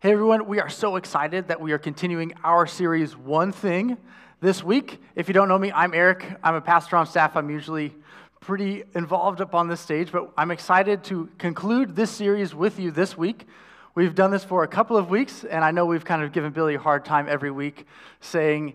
[0.00, 3.98] Hey everyone, we are so excited that we are continuing our series One Thing
[4.40, 5.02] this week.
[5.16, 6.24] If you don't know me, I'm Eric.
[6.44, 7.36] I'm a pastor on staff.
[7.36, 7.92] I'm usually
[8.38, 12.92] pretty involved up on this stage, but I'm excited to conclude this series with you
[12.92, 13.48] this week.
[13.96, 16.52] We've done this for a couple of weeks, and I know we've kind of given
[16.52, 17.84] Billy a hard time every week
[18.20, 18.74] saying,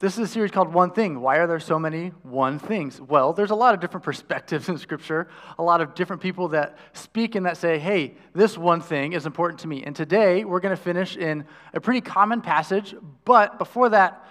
[0.00, 1.20] this is a series called One Thing.
[1.20, 3.00] Why are there so many one things?
[3.00, 6.76] Well, there's a lot of different perspectives in Scripture, a lot of different people that
[6.92, 9.84] speak and that say, hey, this one thing is important to me.
[9.84, 12.94] And today we're going to finish in a pretty common passage,
[13.24, 14.26] but before that,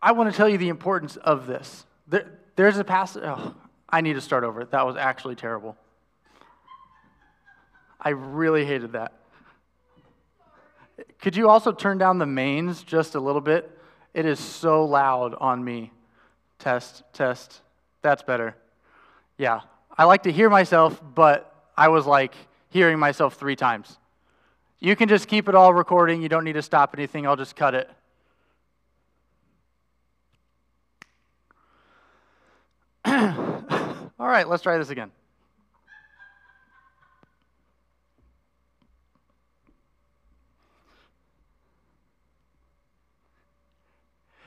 [0.00, 1.84] I want to tell you the importance of this.
[2.08, 3.54] There, there's a passage, oh,
[3.88, 4.64] I need to start over.
[4.64, 5.76] That was actually terrible.
[8.00, 9.12] I really hated that.
[11.20, 13.75] Could you also turn down the mains just a little bit?
[14.16, 15.92] It is so loud on me.
[16.58, 17.60] Test, test.
[18.00, 18.56] That's better.
[19.36, 19.60] Yeah.
[19.98, 22.34] I like to hear myself, but I was like
[22.70, 23.98] hearing myself three times.
[24.78, 26.22] You can just keep it all recording.
[26.22, 27.26] You don't need to stop anything.
[27.26, 27.90] I'll just cut it.
[33.04, 35.10] all right, let's try this again.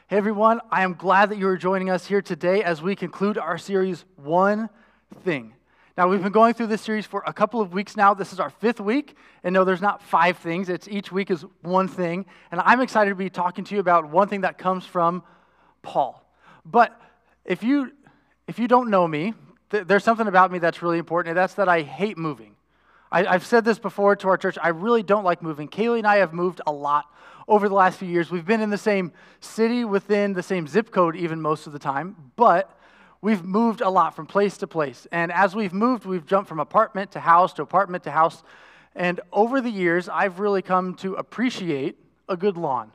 [0.10, 3.38] Hey everyone, I am glad that you are joining us here today as we conclude
[3.38, 4.68] our series, One
[5.24, 5.54] Thing.
[5.96, 8.16] Now, we've been going through this series for a couple of weeks now.
[8.16, 10.68] This is our fifth week, and no, there's not five things.
[10.68, 12.26] It's each week is one thing.
[12.52, 15.22] And I'm excited to be talking to you about one thing that comes from
[15.84, 16.28] Paul.
[16.66, 17.00] But
[17.46, 17.92] if you
[18.48, 19.36] if you don't know me,
[19.70, 22.56] th- there's something about me that's really important, and that's that I hate moving.
[23.12, 24.58] I, have said this before to our church.
[24.60, 25.68] I really don't like moving.
[25.68, 27.06] Kaylee and I have moved a lot
[27.50, 28.30] over the last few years.
[28.30, 29.12] We've been in the same
[29.42, 32.80] city within the same zip code, even most of the time, but
[33.22, 35.08] we've moved a lot from place to place.
[35.12, 38.44] And as we've moved, we've jumped from apartment to house to apartment to house.
[38.96, 41.98] And over the years, I've really come to appreciate
[42.30, 42.92] a good lawn.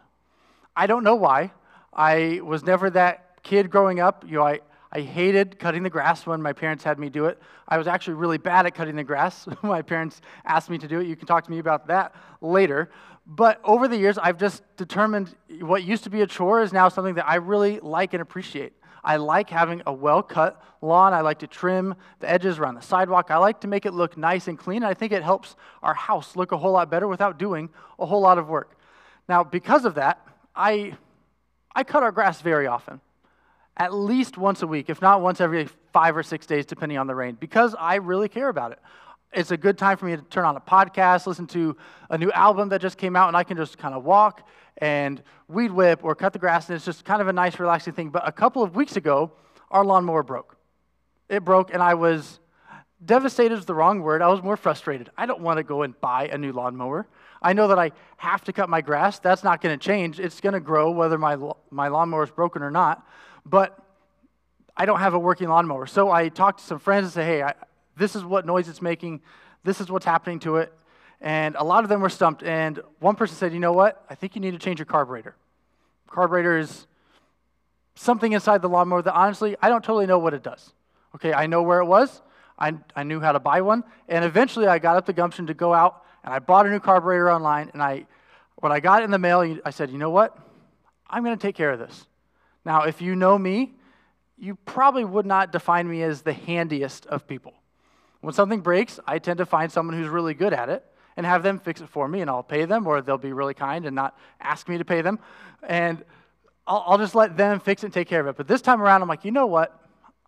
[0.76, 1.52] I don't know why.
[1.92, 4.24] I was never that kid growing up.
[4.24, 4.60] You know, I,
[4.92, 7.42] I hated cutting the grass when my parents had me do it.
[7.66, 9.48] I was actually really bad at cutting the grass.
[9.62, 11.08] my parents asked me to do it.
[11.08, 12.90] You can talk to me about that later.
[13.26, 16.88] But over the years, I've just determined what used to be a chore is now
[16.88, 18.74] something that I really like and appreciate.
[19.02, 21.12] I like having a well cut lawn.
[21.12, 23.30] I like to trim the edges around the sidewalk.
[23.30, 24.78] I like to make it look nice and clean.
[24.78, 28.06] And I think it helps our house look a whole lot better without doing a
[28.06, 28.78] whole lot of work.
[29.28, 30.96] Now, because of that, I,
[31.74, 33.00] I cut our grass very often
[33.76, 37.06] at least once a week, if not once every five or six days, depending on
[37.06, 38.78] the rain, because I really care about it.
[39.34, 41.76] It's a good time for me to turn on a podcast, listen to
[42.10, 44.46] a new album that just came out, and I can just kind of walk
[44.78, 47.92] and weed whip or cut the grass, and it's just kind of a nice, relaxing
[47.92, 48.10] thing.
[48.10, 49.32] But a couple of weeks ago,
[49.70, 50.56] our lawnmower broke.
[51.28, 52.40] It broke, and I was
[53.04, 54.22] devastated is the wrong word.
[54.22, 55.10] I was more frustrated.
[55.16, 57.06] I don't want to go and buy a new lawnmower.
[57.42, 59.18] I know that I have to cut my grass.
[59.18, 60.18] That's not going to change.
[60.18, 61.36] It's going to grow whether my,
[61.70, 63.06] my lawnmower is broken or not
[63.44, 63.78] but
[64.76, 65.86] I don't have a working lawnmower.
[65.86, 67.54] So I talked to some friends and said, hey, I,
[67.96, 69.20] this is what noise it's making.
[69.62, 70.72] This is what's happening to it.
[71.20, 72.42] And a lot of them were stumped.
[72.42, 74.04] And one person said, you know what?
[74.10, 75.34] I think you need to change your carburetor.
[76.08, 76.86] Carburetor is
[77.94, 80.72] something inside the lawnmower that honestly, I don't totally know what it does.
[81.14, 82.22] Okay, I know where it was.
[82.58, 83.84] I, I knew how to buy one.
[84.08, 86.80] And eventually I got up the gumption to go out and I bought a new
[86.80, 87.70] carburetor online.
[87.72, 88.06] And I,
[88.56, 90.36] when I got it in the mail, I said, you know what?
[91.08, 92.06] I'm going to take care of this.
[92.64, 93.72] Now, if you know me,
[94.38, 97.54] you probably would not define me as the handiest of people.
[98.24, 100.84] When something breaks, I tend to find someone who's really good at it
[101.16, 103.54] and have them fix it for me, and I'll pay them, or they'll be really
[103.54, 105.18] kind and not ask me to pay them.
[105.62, 106.02] And
[106.66, 108.36] I'll, I'll just let them fix it and take care of it.
[108.36, 109.78] But this time around, I'm like, you know what?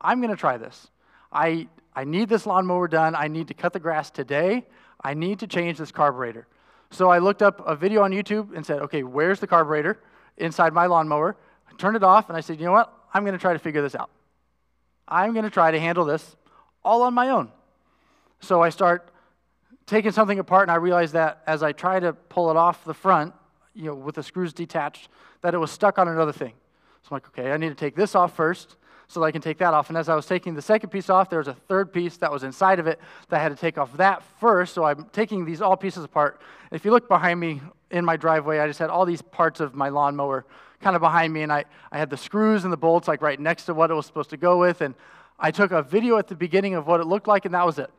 [0.00, 0.88] I'm going to try this.
[1.32, 3.14] I, I need this lawnmower done.
[3.14, 4.66] I need to cut the grass today.
[5.02, 6.46] I need to change this carburetor.
[6.90, 9.98] So I looked up a video on YouTube and said, okay, where's the carburetor
[10.36, 11.36] inside my lawnmower?
[11.78, 12.90] turned it off, and I said, you know what?
[13.12, 14.08] I'm going to try to figure this out.
[15.06, 16.36] I'm going to try to handle this
[16.82, 17.50] all on my own.
[18.40, 19.10] So I start
[19.86, 22.94] taking something apart, and I realize that as I try to pull it off the
[22.94, 23.34] front,
[23.74, 25.08] you know, with the screws detached,
[25.42, 26.52] that it was stuck on another thing.
[27.02, 28.76] So I'm like, okay, I need to take this off first
[29.08, 29.88] so that I can take that off.
[29.88, 32.32] And as I was taking the second piece off, there was a third piece that
[32.32, 32.98] was inside of it
[33.28, 34.74] that I had to take off that first.
[34.74, 36.40] So I'm taking these all pieces apart.
[36.72, 37.60] If you look behind me
[37.92, 40.44] in my driveway, I just had all these parts of my lawnmower
[40.80, 43.38] kind of behind me, and I, I had the screws and the bolts like right
[43.38, 44.80] next to what it was supposed to go with.
[44.80, 44.94] And
[45.38, 47.78] I took a video at the beginning of what it looked like, and that was
[47.78, 47.90] it.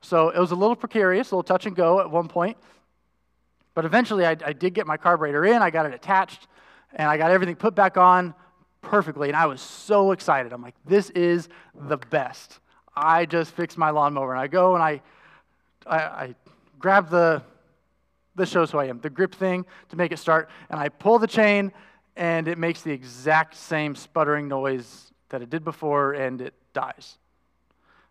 [0.00, 2.56] So it was a little precarious, a little touch and go at one point.
[3.74, 6.48] But eventually, I, I did get my carburetor in, I got it attached,
[6.92, 8.34] and I got everything put back on
[8.80, 9.28] perfectly.
[9.28, 10.52] And I was so excited.
[10.52, 12.60] I'm like, this is the best.
[12.96, 14.32] I just fixed my lawnmower.
[14.32, 15.00] And I go and I,
[15.86, 16.34] I, I
[16.78, 17.42] grab the
[18.38, 19.00] this shows who I am.
[19.00, 21.72] The grip thing to make it start, and I pull the chain,
[22.16, 27.18] and it makes the exact same sputtering noise that it did before, and it dies.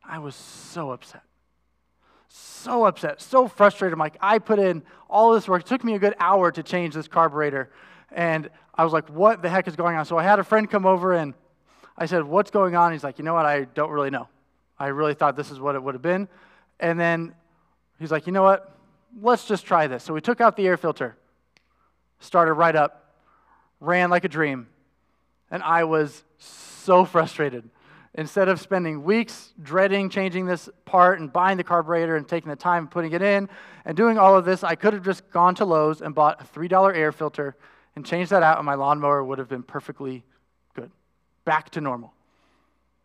[0.04, 1.24] I was so upset.
[2.30, 3.94] So upset, so frustrated.
[3.94, 5.62] I'm like, I put in all this work.
[5.62, 7.72] It took me a good hour to change this carburetor.
[8.12, 10.06] And I was like, what the heck is going on?
[10.06, 11.34] So I had a friend come over and
[11.98, 12.92] I said, What's going on?
[12.92, 13.46] He's like, You know what?
[13.46, 14.28] I don't really know.
[14.78, 16.28] I really thought this is what it would have been.
[16.80, 17.34] And then
[18.00, 18.78] he's like, You know what?
[19.20, 20.04] Let's just try this.
[20.04, 21.18] So we took out the air filter,
[22.20, 23.16] started right up,
[23.80, 24.68] ran like a dream.
[25.50, 27.68] And I was so frustrated.
[28.18, 32.56] Instead of spending weeks dreading changing this part and buying the carburetor and taking the
[32.56, 33.48] time putting it in
[33.86, 36.44] and doing all of this, I could have just gone to Lowe's and bought a
[36.44, 37.56] $3 air filter
[37.96, 40.26] and changed that out, and my lawnmower would have been perfectly
[40.74, 40.92] good,
[41.46, 42.14] back to normal.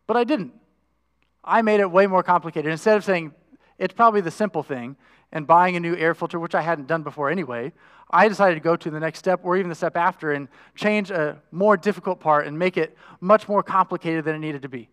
[0.07, 0.53] But I didn't.
[1.43, 2.71] I made it way more complicated.
[2.71, 3.33] Instead of saying
[3.77, 4.95] it's probably the simple thing
[5.31, 7.71] and buying a new air filter, which I hadn't done before anyway,
[8.09, 11.11] I decided to go to the next step or even the step after and change
[11.11, 14.89] a more difficult part and make it much more complicated than it needed to be.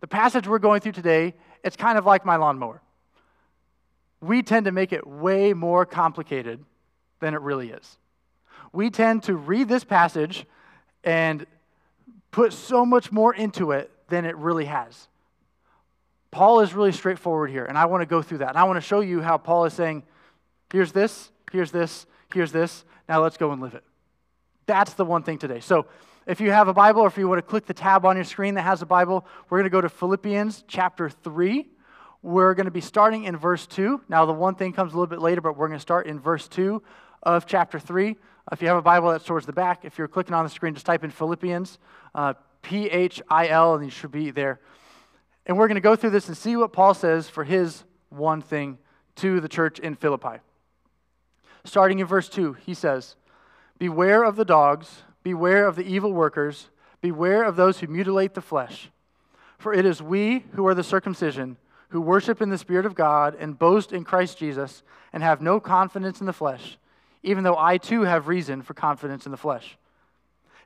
[0.00, 2.80] The passage we're going through today, it's kind of like my lawnmower.
[4.20, 6.64] We tend to make it way more complicated
[7.20, 7.98] than it really is.
[8.72, 10.46] We tend to read this passage
[11.04, 11.46] and
[12.30, 15.08] put so much more into it than it really has.
[16.30, 18.50] Paul is really straightforward here, and I want to go through that.
[18.50, 20.04] And I want to show you how Paul is saying,
[20.72, 23.82] here's this, here's this, here's this, now let's go and live it.
[24.66, 25.60] That's the one thing today.
[25.60, 25.86] So
[26.30, 28.24] if you have a Bible or if you want to click the tab on your
[28.24, 31.68] screen that has a Bible, we're going to go to Philippians chapter 3.
[32.22, 34.02] We're going to be starting in verse 2.
[34.08, 36.20] Now, the one thing comes a little bit later, but we're going to start in
[36.20, 36.80] verse 2
[37.24, 38.14] of chapter 3.
[38.52, 39.84] If you have a Bible, that's towards the back.
[39.84, 41.80] If you're clicking on the screen, just type in Philippians,
[42.14, 44.60] uh, P H I L, and you should be there.
[45.46, 48.40] And we're going to go through this and see what Paul says for his one
[48.40, 48.78] thing
[49.16, 50.38] to the church in Philippi.
[51.64, 53.16] Starting in verse 2, he says,
[53.78, 56.68] Beware of the dogs Beware of the evil workers.
[57.00, 58.90] Beware of those who mutilate the flesh.
[59.58, 61.56] For it is we who are the circumcision,
[61.90, 64.82] who worship in the Spirit of God and boast in Christ Jesus,
[65.12, 66.78] and have no confidence in the flesh,
[67.22, 69.76] even though I too have reason for confidence in the flesh.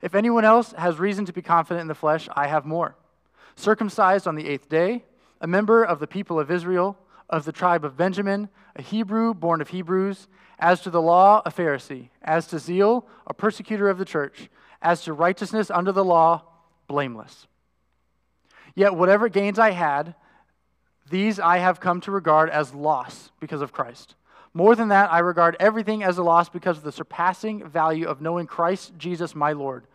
[0.02, 2.94] If anyone else has reason to be confident in the flesh, I have more.
[3.56, 5.04] Circumcised on the eighth day,
[5.40, 6.98] a member of the people of Israel,
[7.28, 10.28] of the tribe of Benjamin, a Hebrew born of Hebrews
[10.58, 12.08] as to the law, a Pharisee.
[12.22, 14.48] As to zeal, a persecutor of the church.
[14.80, 16.42] As to righteousness under the law,
[16.86, 17.46] blameless.
[18.74, 20.14] Yet whatever gains I had,
[21.10, 24.14] these I have come to regard as loss because of Christ.
[24.52, 28.20] More than that, I regard everything as a loss because of the surpassing value of
[28.20, 29.86] knowing Christ Jesus my Lord.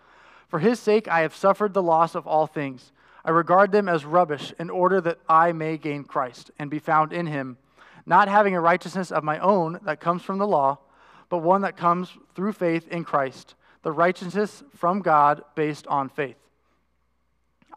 [0.50, 2.92] For his sake I have suffered the loss of all things.
[3.26, 7.14] I regard them as rubbish in order that I may gain Christ and be found
[7.14, 7.58] in him
[8.06, 10.80] not having a righteousness of my own that comes from the law,
[11.30, 16.38] but one that comes through faith in Christ, the righteousness from God based on faith.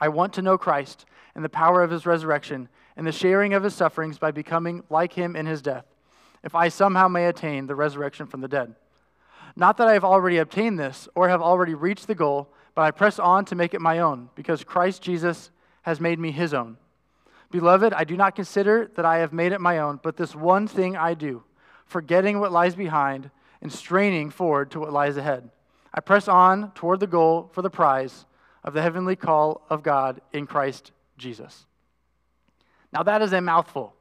[0.00, 1.04] I want to know Christ
[1.34, 5.12] and the power of his resurrection and the sharing of his sufferings by becoming like
[5.12, 5.84] him in his death,
[6.42, 8.74] if I somehow may attain the resurrection from the dead.
[9.54, 12.90] Not that I have already obtained this or have already reached the goal, but I
[12.90, 15.50] press on to make it my own, because Christ Jesus
[15.82, 16.76] has made me his own.
[17.50, 20.66] Beloved, I do not consider that I have made it my own, but this one
[20.66, 21.42] thing I do,
[21.84, 25.50] forgetting what lies behind and straining forward to what lies ahead.
[25.92, 28.24] I press on toward the goal for the prize
[28.64, 31.66] of the heavenly call of God in Christ Jesus.
[32.92, 33.94] Now, that is a mouthful.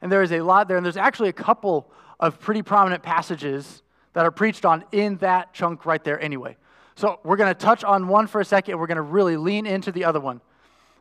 [0.00, 3.82] And there is a lot there, and there's actually a couple of pretty prominent passages
[4.14, 6.56] that are preached on in that chunk right there, anyway.
[6.96, 9.66] So, we're going to touch on one for a second, we're going to really lean
[9.66, 10.40] into the other one.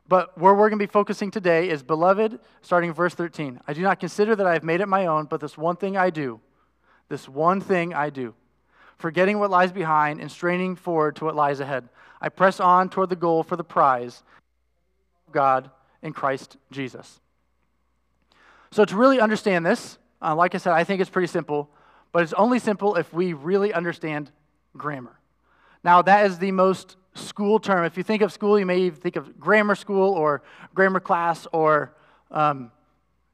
[0.07, 3.59] But where we're going to be focusing today is, Beloved, starting verse 13.
[3.67, 5.95] I do not consider that I have made it my own, but this one thing
[5.95, 6.41] I do,
[7.09, 8.33] this one thing I do,
[8.97, 11.87] forgetting what lies behind and straining forward to what lies ahead.
[12.19, 14.23] I press on toward the goal for the prize
[15.27, 15.69] of God
[16.01, 17.21] in Christ Jesus.
[18.71, 21.69] So, to really understand this, uh, like I said, I think it's pretty simple,
[22.11, 24.31] but it's only simple if we really understand
[24.75, 25.19] grammar.
[25.83, 27.85] Now, that is the most school term.
[27.85, 30.41] If you think of school, you may even think of grammar school or
[30.73, 31.93] grammar class or
[32.31, 32.71] um,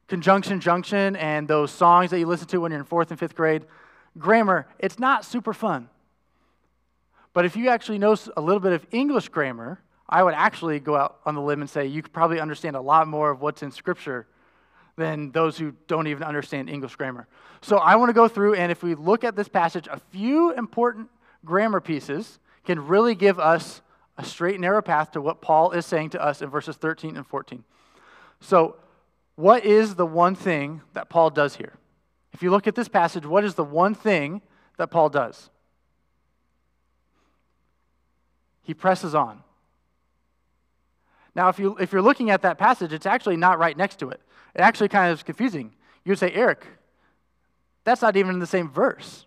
[0.08, 3.34] conjunction junction and those songs that you listen to when you're in fourth and fifth
[3.34, 3.64] grade.
[4.18, 5.88] Grammar, it's not super fun.
[7.32, 10.96] But if you actually know a little bit of English grammar, I would actually go
[10.96, 13.62] out on the limb and say you could probably understand a lot more of what's
[13.62, 14.26] in Scripture
[14.96, 17.28] than those who don't even understand English grammar.
[17.62, 20.52] So I want to go through, and if we look at this passage, a few
[20.52, 21.08] important
[21.44, 23.80] grammar pieces can really give us
[24.16, 27.16] a straight and narrow path to what Paul is saying to us in verses 13
[27.16, 27.64] and 14.
[28.40, 28.76] So,
[29.36, 31.72] what is the one thing that Paul does here?
[32.32, 34.42] If you look at this passage, what is the one thing
[34.76, 35.48] that Paul does?
[38.62, 39.42] He presses on.
[41.34, 44.10] Now, if, you, if you're looking at that passage, it's actually not right next to
[44.10, 44.20] it.
[44.54, 45.72] It actually kind of is confusing.
[46.04, 46.66] You would say, Eric,
[47.84, 49.26] that's not even in the same verse.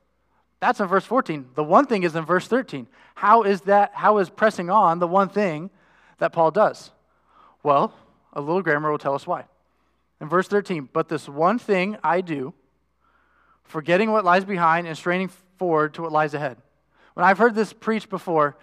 [0.64, 1.50] That's in verse 14.
[1.56, 2.88] The one thing is in verse 13.
[3.16, 5.70] How is that, how is pressing on the one thing
[6.20, 6.90] that Paul does?
[7.64, 7.94] Well,
[8.32, 9.44] a little grammar will tell us why.
[10.22, 12.54] In verse 13, but this one thing I do,
[13.66, 16.56] forgetting what lies behind and straining forward to what lies ahead.
[17.14, 18.56] When I've heard this preached before,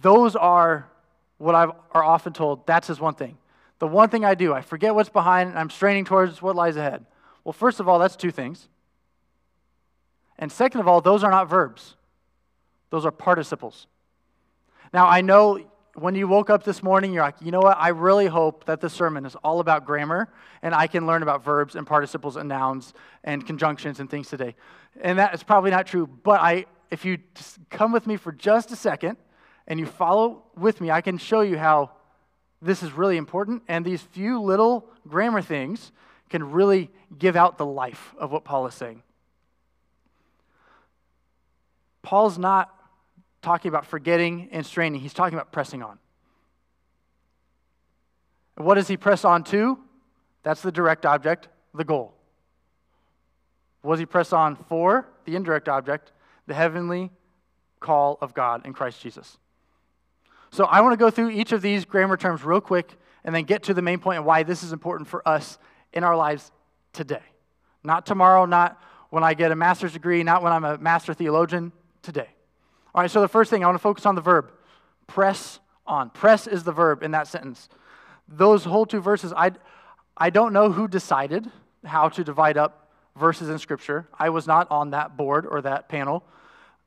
[0.00, 0.88] those are
[1.38, 2.68] what I are often told.
[2.68, 3.36] That's his one thing.
[3.80, 6.76] The one thing I do, I forget what's behind and I'm straining towards what lies
[6.76, 7.04] ahead.
[7.42, 8.68] Well, first of all, that's two things.
[10.42, 11.94] And second of all, those are not verbs,
[12.90, 13.86] those are participles.
[14.92, 15.60] Now, I know
[15.94, 17.76] when you woke up this morning, you're like, you know what?
[17.78, 21.44] I really hope that this sermon is all about grammar and I can learn about
[21.44, 24.56] verbs and participles and nouns and conjunctions and things today.
[25.00, 26.08] And that is probably not true.
[26.08, 27.18] But I, if you
[27.70, 29.18] come with me for just a second
[29.68, 31.92] and you follow with me, I can show you how
[32.60, 33.62] this is really important.
[33.68, 35.92] And these few little grammar things
[36.30, 39.04] can really give out the life of what Paul is saying.
[42.02, 42.70] Paul's not
[43.40, 45.98] talking about forgetting and straining, he's talking about pressing on.
[48.56, 49.78] what does he press on to?
[50.42, 52.14] That's the direct object, the goal.
[53.82, 55.08] What does he press on for?
[55.24, 56.12] The indirect object,
[56.46, 57.10] the heavenly
[57.80, 59.38] call of God in Christ Jesus.
[60.50, 63.44] So I want to go through each of these grammar terms real quick and then
[63.44, 65.58] get to the main point and why this is important for us
[65.92, 66.52] in our lives
[66.92, 67.22] today.
[67.82, 68.80] Not tomorrow, not
[69.10, 72.28] when I get a master's degree, not when I'm a master theologian, today.
[72.94, 74.52] All right, so the first thing, I want to focus on the verb
[75.06, 76.10] press on.
[76.10, 77.68] Press is the verb in that sentence.
[78.28, 79.52] Those whole two verses, I,
[80.16, 81.50] I don't know who decided
[81.84, 84.08] how to divide up verses in Scripture.
[84.18, 86.24] I was not on that board or that panel.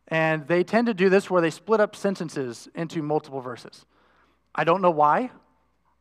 [0.08, 3.86] And they tend to do this where they split up sentences into multiple verses.
[4.54, 5.32] I don't know why.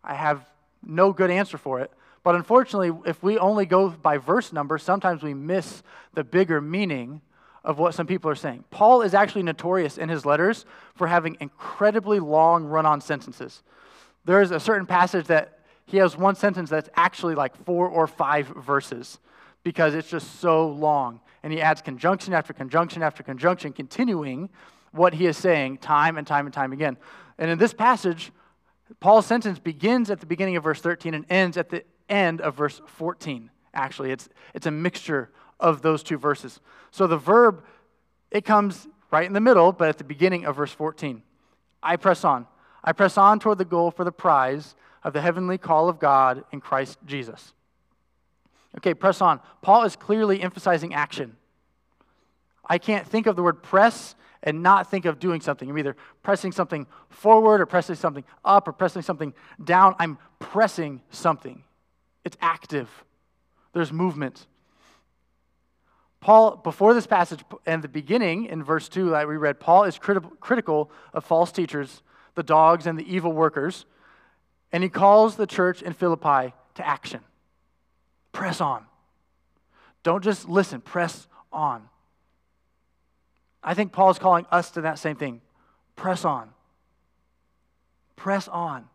[0.02, 0.46] I have
[0.82, 1.90] no good answer for it.
[2.22, 5.82] But unfortunately, if we only go by verse number, sometimes we miss
[6.14, 7.20] the bigger meaning
[7.64, 8.64] of what some people are saying.
[8.70, 13.62] Paul is actually notorious in his letters for having incredibly long run on sentences.
[14.24, 18.46] There's a certain passage that he has one sentence that's actually like four or five
[18.48, 19.18] verses
[19.62, 21.20] because it's just so long.
[21.42, 24.50] And he adds conjunction after conjunction after conjunction, continuing
[24.92, 26.96] what he is saying time and time and time again.
[27.38, 28.30] And in this passage,
[29.00, 32.54] Paul's sentence begins at the beginning of verse 13 and ends at the end of
[32.54, 33.50] verse 14.
[33.72, 35.30] Actually, it's, it's a mixture
[35.60, 36.60] of those two verses.
[36.90, 37.64] So the verb,
[38.30, 41.22] it comes right in the middle, but at the beginning of verse 14.
[41.82, 42.46] I press on.
[42.82, 46.44] I press on toward the goal for the prize of the heavenly call of God
[46.52, 47.52] in Christ Jesus.
[48.78, 49.40] Okay, press on.
[49.62, 51.36] Paul is clearly emphasizing action.
[52.66, 55.68] I can't think of the word press and not think of doing something.
[55.68, 59.94] I'm either pressing something forward or pressing something up or pressing something down.
[59.98, 61.62] I'm pressing something.
[62.24, 62.88] It's active,
[63.72, 64.46] there's movement.
[66.24, 69.98] Paul, before this passage and the beginning in verse 2 that we read, Paul is
[69.98, 72.02] criti- critical of false teachers,
[72.34, 73.84] the dogs, and the evil workers.
[74.72, 77.20] And he calls the church in Philippi to action.
[78.32, 78.86] Press on.
[80.02, 81.90] Don't just listen, press on.
[83.62, 85.42] I think Paul is calling us to that same thing.
[85.94, 86.48] Press on.
[88.16, 88.88] Press on.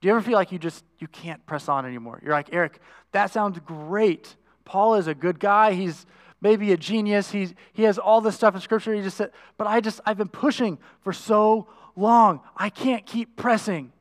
[0.00, 2.18] Do you ever feel like you just you can't press on anymore?
[2.22, 2.80] You're like, Eric,
[3.12, 5.72] that sounds great Paul is a good guy.
[5.72, 6.06] He's
[6.40, 7.30] maybe a genius.
[7.30, 8.94] He's, he has all this stuff in Scripture.
[8.94, 12.40] He just said, but I just, I've been pushing for so long.
[12.56, 13.92] I can't keep pressing.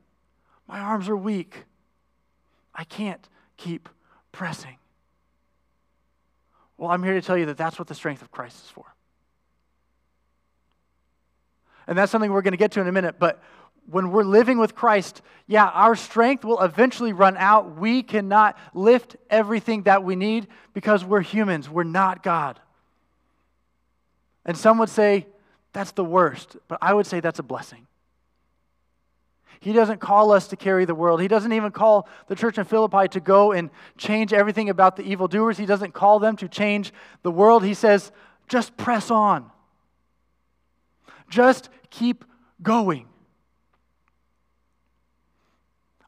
[0.67, 1.65] My arms are weak.
[2.74, 3.27] I can't
[3.58, 3.89] keep
[4.32, 4.77] pressing.
[6.77, 8.86] Well, I'm here to tell you that that's what the strength of Christ is for.
[11.88, 13.15] And that's something we're going to get to in a minute.
[13.20, 13.41] But
[13.90, 17.78] when we're living with Christ, yeah, our strength will eventually run out.
[17.78, 22.60] We cannot lift everything that we need because we're humans, we're not God.
[24.46, 25.28] And some would say
[25.74, 27.88] that's the worst, but I would say that's a blessing.
[29.60, 31.22] He doesn't call us to carry the world.
[31.22, 35.04] He doesn't even call the church in Philippi to go and change everything about the
[35.04, 35.58] evildoers.
[35.58, 37.63] He doesn't call them to change the world.
[37.63, 38.12] He says,
[38.50, 39.50] just press on.
[41.30, 42.25] Just keep
[42.62, 43.08] going.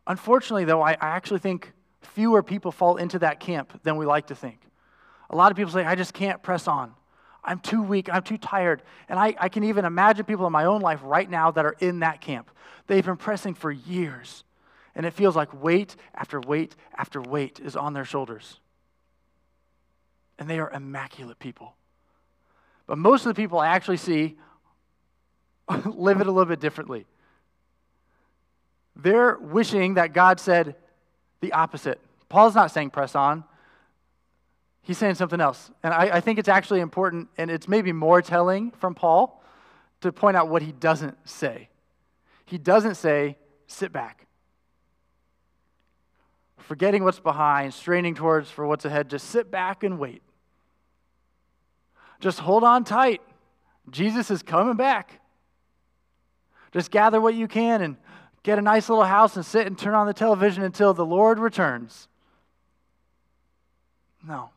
[0.07, 4.27] Unfortunately, though, I, I actually think fewer people fall into that camp than we like
[4.27, 4.59] to think.
[5.29, 6.93] A lot of people say, I just can't press on.
[7.43, 8.09] I'm too weak.
[8.11, 8.81] I'm too tired.
[9.09, 11.75] And I, I can even imagine people in my own life right now that are
[11.79, 12.51] in that camp.
[12.87, 14.43] They've been pressing for years.
[14.95, 18.59] And it feels like weight after weight after weight is on their shoulders.
[20.37, 21.75] and they are immaculate people.
[22.87, 24.35] But most of the people I actually see
[25.85, 27.05] live it a little bit differently.
[28.95, 30.75] They're wishing that God said
[31.41, 31.99] the opposite.
[32.29, 33.43] Paul's not saying press on,
[34.81, 35.71] he's saying something else.
[35.83, 39.43] And I, I, think it's actually important, and it's maybe more telling from Paul
[40.01, 41.69] to point out what he doesn't say.
[42.45, 43.37] He doesn't say,
[43.67, 44.27] sit back.
[46.57, 50.21] Forgetting what's behind, straining towards for what's ahead, just sit back and wait.
[52.19, 53.21] Just hold on tight.
[53.89, 55.19] Jesus is coming back.
[56.71, 57.97] Just gather what you can and
[58.45, 61.39] get a nice little house and sit and turn on the television until the Lord
[61.39, 62.07] returns.
[64.25, 64.51] No,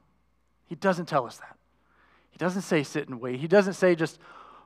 [0.66, 1.56] he doesn't tell us that.
[2.30, 3.40] He doesn't say sit and wait.
[3.40, 4.18] He doesn't say just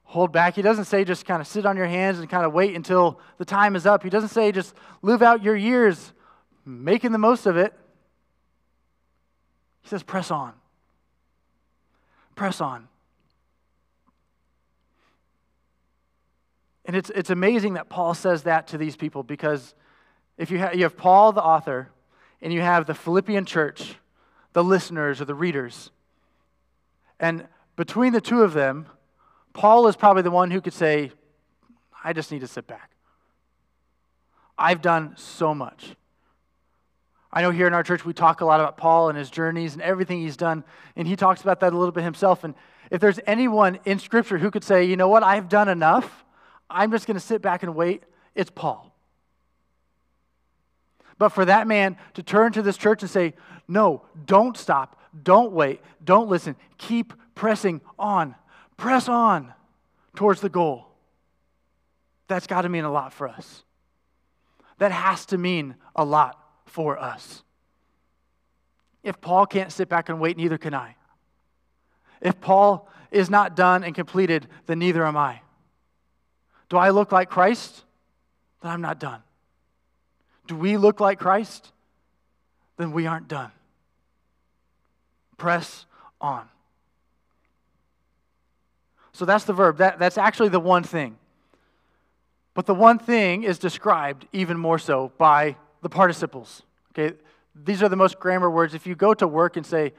[0.02, 0.56] hold back.
[0.56, 3.20] He doesn't say just kind of sit on your hands and kind of wait until
[3.38, 4.02] the time is up.
[4.02, 6.12] He doesn't say just live out your years
[6.66, 7.72] making the most of it.
[9.82, 10.52] He says press on.
[12.34, 12.88] Press on.
[16.84, 19.74] And it's, it's amazing that Paul says that to these people because
[20.36, 21.90] if you have, you have Paul, the author,
[22.40, 23.94] and you have the Philippian church,
[24.52, 25.90] the listeners or the readers.
[27.20, 27.46] And
[27.76, 28.86] between the two of them,
[29.52, 31.12] Paul is probably the one who could say,
[32.02, 32.90] I just need to sit back.
[34.58, 35.94] I've done so much.
[37.32, 39.72] I know here in our church we talk a lot about Paul and his journeys
[39.72, 40.64] and everything he's done,
[40.96, 42.44] and he talks about that a little bit himself.
[42.44, 42.54] And
[42.90, 46.21] if there's anyone in Scripture who could say, you know what, I've done enough,
[46.72, 48.02] I'm just going to sit back and wait,
[48.34, 48.94] it's Paul.
[51.18, 53.34] But for that man to turn to this church and say,
[53.68, 58.34] no, don't stop, don't wait, don't listen, keep pressing on,
[58.76, 59.52] press on
[60.16, 60.88] towards the goal.
[62.28, 63.62] That's got to mean a lot for us.
[64.78, 67.42] That has to mean a lot for us.
[69.02, 70.96] If Paul can't sit back and wait, neither can I.
[72.20, 75.42] If Paul is not done and completed, then neither am I.
[76.72, 77.85] Do I look like Christ?
[78.62, 79.20] Then I'm not done.
[80.46, 81.70] Do we look like Christ?
[82.78, 83.50] Then we aren't done.
[85.37, 85.85] Press
[86.18, 86.48] on.
[89.12, 89.76] So that's the verb.
[89.76, 91.18] That, that's actually the one thing.
[92.54, 96.62] But the one thing is described even more so by the participles.
[96.92, 97.14] Okay,
[97.54, 98.72] these are the most grammar words.
[98.72, 99.92] If you go to work and say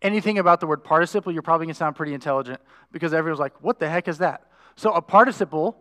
[0.00, 3.62] anything about the word participle, you're probably going to sound pretty intelligent because everyone's like,
[3.62, 4.46] what the heck is that?
[4.76, 5.76] So a participle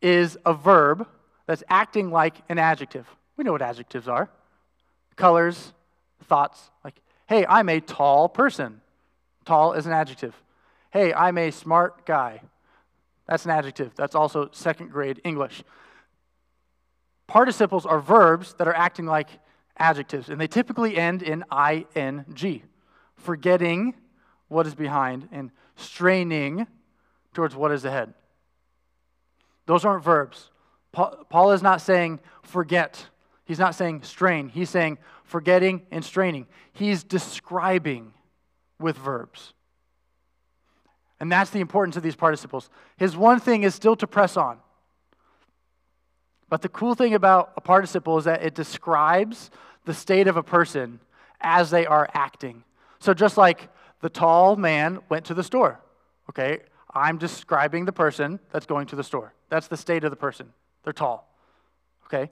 [0.00, 1.06] is a verb
[1.46, 3.06] that's acting like an adjective.
[3.36, 4.30] We know what adjectives are
[5.16, 5.72] colors,
[6.24, 6.70] thoughts.
[6.84, 8.80] Like, hey, I'm a tall person.
[9.44, 10.34] Tall is an adjective.
[10.90, 12.40] Hey, I'm a smart guy.
[13.26, 13.94] That's an adjective.
[13.94, 15.62] That's also second grade English.
[17.26, 19.28] Participles are verbs that are acting like
[19.76, 21.44] adjectives, and they typically end in
[21.94, 22.62] ing,
[23.16, 23.94] forgetting
[24.48, 26.66] what is behind and straining
[27.32, 28.12] towards what is ahead.
[29.66, 30.50] Those aren't verbs.
[30.92, 33.06] Paul is not saying forget.
[33.44, 34.48] He's not saying strain.
[34.48, 36.46] He's saying forgetting and straining.
[36.72, 38.12] He's describing
[38.78, 39.54] with verbs.
[41.20, 42.68] And that's the importance of these participles.
[42.96, 44.58] His one thing is still to press on.
[46.48, 49.50] But the cool thing about a participle is that it describes
[49.84, 51.00] the state of a person
[51.40, 52.64] as they are acting.
[52.98, 53.68] So just like
[54.00, 55.80] the tall man went to the store,
[56.28, 56.60] okay?
[56.92, 59.32] I'm describing the person that's going to the store.
[59.52, 60.50] That's the state of the person.
[60.82, 61.30] They're tall.
[62.06, 62.30] Okay?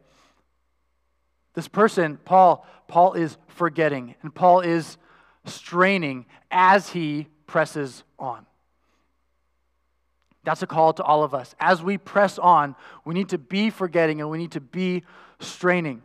[1.52, 4.96] This person, Paul, Paul is forgetting, and Paul is
[5.44, 8.46] straining as he presses on.
[10.44, 11.54] That's a call to all of us.
[11.60, 15.02] As we press on, we need to be forgetting and we need to be
[15.40, 16.02] straining.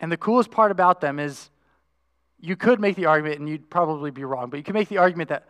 [0.00, 1.48] And the coolest part about them is
[2.40, 4.98] you could make the argument, and you'd probably be wrong, but you could make the
[4.98, 5.48] argument that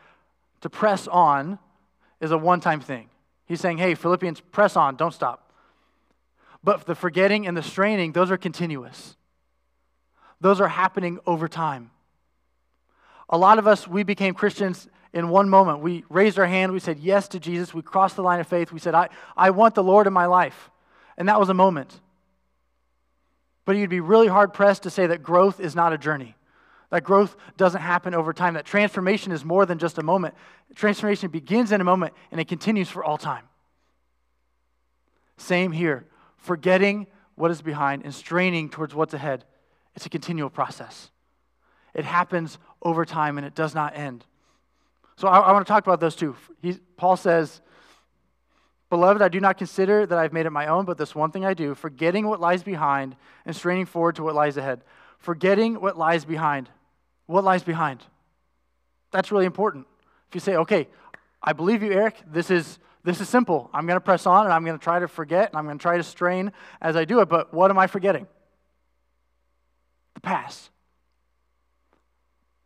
[0.61, 1.59] to press on
[2.21, 3.10] is a one time thing.
[3.51, 5.53] He's saying, hey, Philippians, press on, don't stop.
[6.63, 9.17] But the forgetting and the straining, those are continuous,
[10.41, 11.91] those are happening over time.
[13.29, 15.81] A lot of us, we became Christians in one moment.
[15.81, 18.71] We raised our hand, we said yes to Jesus, we crossed the line of faith,
[18.71, 20.71] we said, I, I want the Lord in my life.
[21.19, 22.01] And that was a moment.
[23.65, 26.37] But you'd be really hard pressed to say that growth is not a journey.
[26.91, 28.55] That growth doesn't happen over time.
[28.55, 30.35] That transformation is more than just a moment.
[30.75, 33.45] Transformation begins in a moment and it continues for all time.
[35.37, 36.07] Same here.
[36.37, 39.45] Forgetting what is behind and straining towards what's ahead.
[39.95, 41.11] It's a continual process.
[41.95, 44.25] It happens over time and it does not end.
[45.17, 46.35] So I, I want to talk about those two.
[46.61, 47.61] He, Paul says,
[48.89, 51.45] Beloved, I do not consider that I've made it my own, but this one thing
[51.45, 53.15] I do, forgetting what lies behind
[53.47, 54.83] and straining forward to what lies ahead.
[55.19, 56.69] Forgetting what lies behind.
[57.31, 58.03] What lies behind?
[59.13, 59.87] That's really important.
[60.29, 60.89] If you say, okay,
[61.41, 63.71] I believe you, Eric, this is, this is simple.
[63.73, 65.79] I'm going to press on and I'm going to try to forget and I'm going
[65.79, 66.51] to try to strain
[66.83, 68.27] as I do it, but what am I forgetting?
[70.15, 70.71] The past.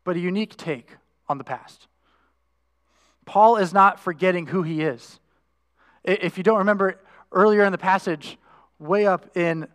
[0.03, 0.96] But a unique take
[1.29, 1.87] on the past.
[3.27, 5.20] Paul is not forgetting who he is.
[6.05, 6.98] If you don't remember
[7.33, 8.38] earlier in the passage,
[8.79, 9.68] way up in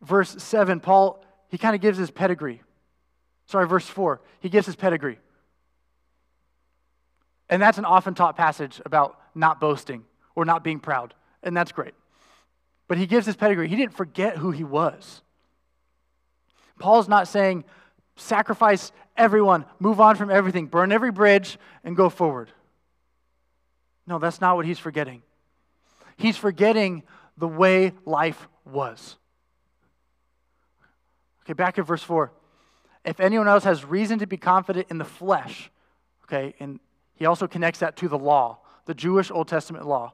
[0.00, 2.62] verse 7, Paul, he kind of gives his pedigree.
[3.50, 5.18] Sorry, verse 4, he gives his pedigree.
[7.48, 10.04] And that's an often taught passage about not boasting
[10.36, 11.94] or not being proud, and that's great.
[12.86, 13.66] But he gives his pedigree.
[13.66, 15.22] He didn't forget who he was.
[16.78, 17.64] Paul's not saying,
[18.14, 22.52] sacrifice everyone, move on from everything, burn every bridge, and go forward.
[24.06, 25.22] No, that's not what he's forgetting.
[26.16, 27.02] He's forgetting
[27.36, 29.16] the way life was.
[31.42, 32.30] Okay, back at verse 4.
[33.04, 35.70] If anyone else has reason to be confident in the flesh,
[36.24, 36.80] okay, and
[37.14, 40.12] he also connects that to the law, the Jewish Old Testament law.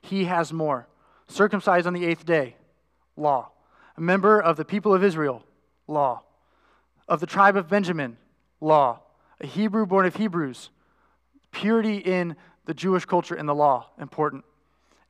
[0.00, 0.86] He has more.
[1.26, 2.56] Circumcised on the eighth day,
[3.16, 3.50] law.
[3.96, 5.42] A member of the people of Israel,
[5.86, 6.22] law.
[7.08, 8.16] Of the tribe of Benjamin,
[8.60, 9.00] law.
[9.40, 10.70] A Hebrew born of Hebrews,
[11.50, 14.44] purity in the Jewish culture and the law, important.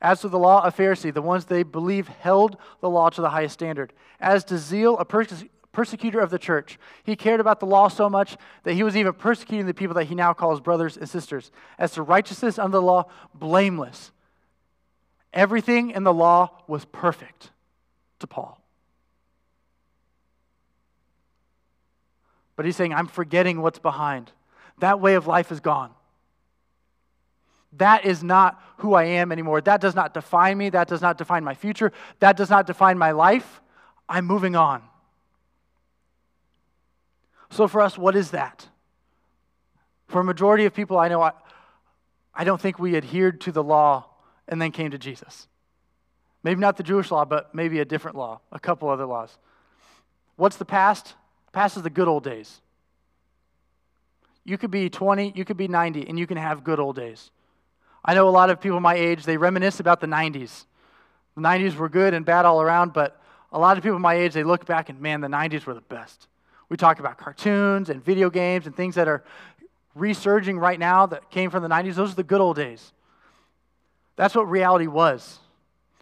[0.01, 3.29] As to the law, a Pharisee, the ones they believe held the law to the
[3.29, 3.93] highest standard.
[4.19, 5.45] As to zeal, a pers-
[5.75, 6.79] persecutor of the church.
[7.03, 10.05] He cared about the law so much that he was even persecuting the people that
[10.05, 11.51] he now calls brothers and sisters.
[11.77, 14.11] As to righteousness under the law, blameless.
[15.33, 17.51] Everything in the law was perfect
[18.19, 18.57] to Paul.
[22.55, 24.31] But he's saying, I'm forgetting what's behind.
[24.79, 25.91] That way of life is gone.
[27.73, 29.59] That is not who I am anymore.
[29.59, 30.69] That does not define me.
[30.69, 31.91] That does not define my future.
[32.21, 33.59] That does not define my life.
[34.07, 34.81] I'm moving on.
[37.55, 38.67] So, for us, what is that?
[40.09, 41.31] For a majority of people I know, I,
[42.33, 44.07] I don't think we adhered to the law
[44.45, 45.47] and then came to Jesus.
[46.43, 49.37] Maybe not the Jewish law, but maybe a different law, a couple other laws.
[50.35, 51.13] What's the past?
[51.53, 52.59] Past is the good old days.
[54.43, 57.31] You could be 20, you could be 90, and you can have good old days.
[58.03, 60.65] I know a lot of people my age, they reminisce about the 90s.
[61.35, 63.17] The 90s were good and bad all around, but
[63.53, 65.79] a lot of people my age, they look back and man, the 90s were the
[65.79, 66.27] best.
[66.69, 69.23] We talk about cartoons and video games and things that are
[69.93, 71.95] resurging right now that came from the 90s.
[71.95, 72.93] Those are the good old days.
[74.15, 75.39] That's what reality was.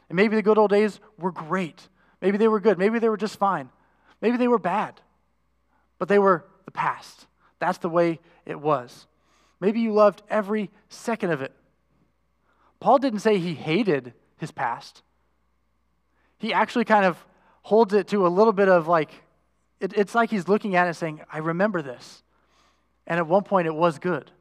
[0.09, 1.87] And maybe the good old days were great.
[2.21, 2.77] Maybe they were good.
[2.77, 3.69] Maybe they were just fine.
[4.21, 5.01] Maybe they were bad.
[5.99, 7.27] But they were the past.
[7.59, 9.07] That's the way it was.
[9.59, 11.53] Maybe you loved every second of it.
[12.79, 15.01] Paul didn't say he hated his past.
[16.37, 17.25] He actually kind of
[17.61, 19.23] holds it to a little bit of like,
[19.83, 22.23] it, it's like he's looking at it saying, I remember this.
[23.05, 24.31] And at one point it was good.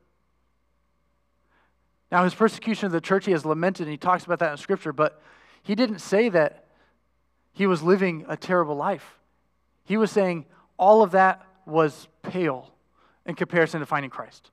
[2.11, 4.57] Now, his persecution of the church, he has lamented, and he talks about that in
[4.59, 5.20] Scripture, but
[5.62, 6.66] he didn't say that
[7.52, 9.18] he was living a terrible life.
[9.85, 10.46] He was saying
[10.78, 12.70] all of that was pale
[13.26, 14.50] in comparison to finding Christ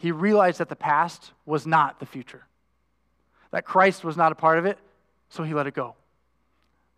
[0.00, 2.46] he realized that the past was not the future,
[3.50, 4.78] that Christ was not a part of it,
[5.28, 5.94] so he let it go.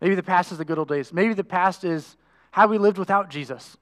[0.03, 1.13] Maybe the past is the good old days.
[1.13, 2.17] Maybe the past is
[2.51, 3.77] how we lived without Jesus.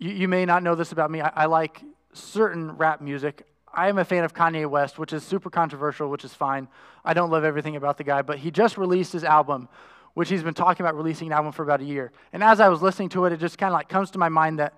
[0.00, 1.20] You, you may not know this about me.
[1.20, 1.80] I, I like
[2.12, 3.46] certain rap music.
[3.72, 6.66] I am a fan of Kanye West, which is super controversial, which is fine.
[7.04, 9.68] I don't love everything about the guy, but he just released his album,
[10.14, 12.10] which he's been talking about releasing an album for about a year.
[12.32, 14.30] And as I was listening to it, it just kind of like comes to my
[14.30, 14.74] mind that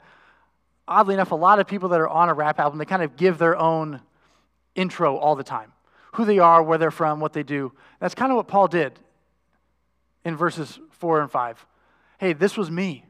[0.87, 3.17] oddly enough, a lot of people that are on a rap album, they kind of
[3.17, 4.03] give their own
[4.75, 5.73] intro all the time
[6.13, 7.73] who they are, where they're from, what they do.
[8.01, 8.99] That's kind of what Paul did
[10.25, 11.67] in verses 4 and 5.
[12.19, 13.05] Hey, this was me.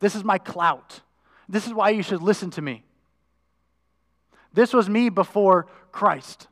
[0.00, 1.00] This is my clout.
[1.48, 2.84] This is why you should listen to me.
[4.52, 6.48] This was me before Christ.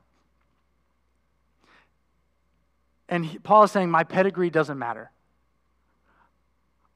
[3.08, 5.10] And he, Paul is saying, My pedigree doesn't matter.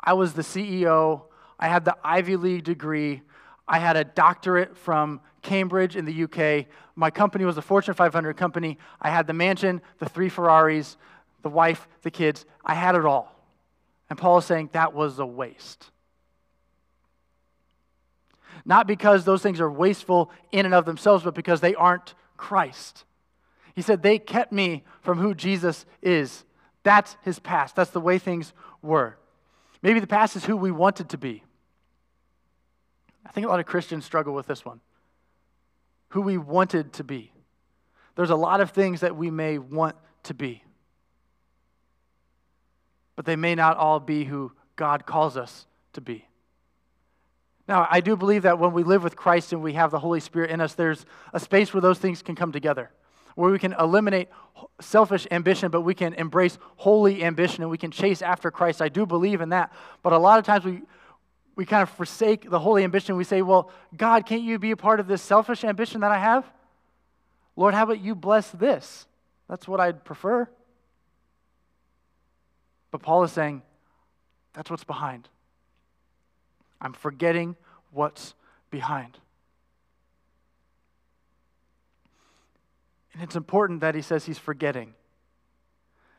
[0.00, 1.22] I was the CEO
[1.58, 3.22] I had the Ivy League degree.
[3.66, 6.66] I had a doctorate from Cambridge in the UK.
[6.96, 8.78] My company was a Fortune 500 company.
[9.00, 10.96] I had the mansion, the three Ferraris,
[11.42, 12.44] the wife, the kids.
[12.64, 13.30] I had it all.
[14.10, 15.90] And Paul is saying that was a waste.
[18.64, 23.04] Not because those things are wasteful in and of themselves, but because they aren't Christ.
[23.74, 26.44] He said they kept me from who Jesus is.
[26.82, 27.76] That's his past.
[27.76, 28.52] That's the way things
[28.82, 29.16] were.
[29.82, 31.42] Maybe the past is who we wanted to be.
[33.26, 34.80] I think a lot of Christians struggle with this one
[36.14, 37.32] who we wanted to be.
[38.14, 40.62] There's a lot of things that we may want to be,
[43.16, 46.28] but they may not all be who God calls us to be.
[47.66, 50.20] Now, I do believe that when we live with Christ and we have the Holy
[50.20, 52.92] Spirit in us, there's a space where those things can come together,
[53.34, 54.28] where we can eliminate
[54.80, 58.80] selfish ambition, but we can embrace holy ambition and we can chase after Christ.
[58.80, 59.72] I do believe in that.
[60.04, 60.82] But a lot of times we,
[61.56, 63.16] we kind of forsake the holy ambition.
[63.16, 66.18] We say, well, God, can't you be a part of this selfish ambition that I
[66.18, 66.44] have?
[67.56, 69.06] Lord, how about you bless this?
[69.48, 70.48] That's what I'd prefer.
[72.90, 73.62] But Paul is saying,
[74.52, 75.28] that's what's behind.
[76.80, 77.56] I'm forgetting
[77.92, 78.34] what's
[78.70, 79.18] behind.
[83.12, 84.94] And it's important that he says he's forgetting.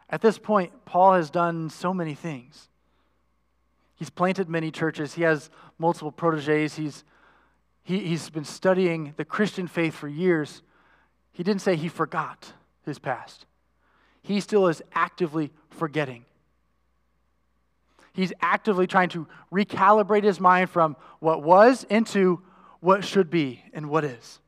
[0.09, 2.69] At this point, Paul has done so many things.
[3.95, 7.03] He's planted many churches, he has multiple proteges, he's,
[7.83, 10.61] he, he's been studying the Christian faith for years.
[11.31, 12.53] He didn't say he forgot
[12.85, 13.45] his past,
[14.21, 16.25] he still is actively forgetting.
[18.13, 22.41] He's actively trying to recalibrate his mind from what was into
[22.79, 24.39] what should be and what is.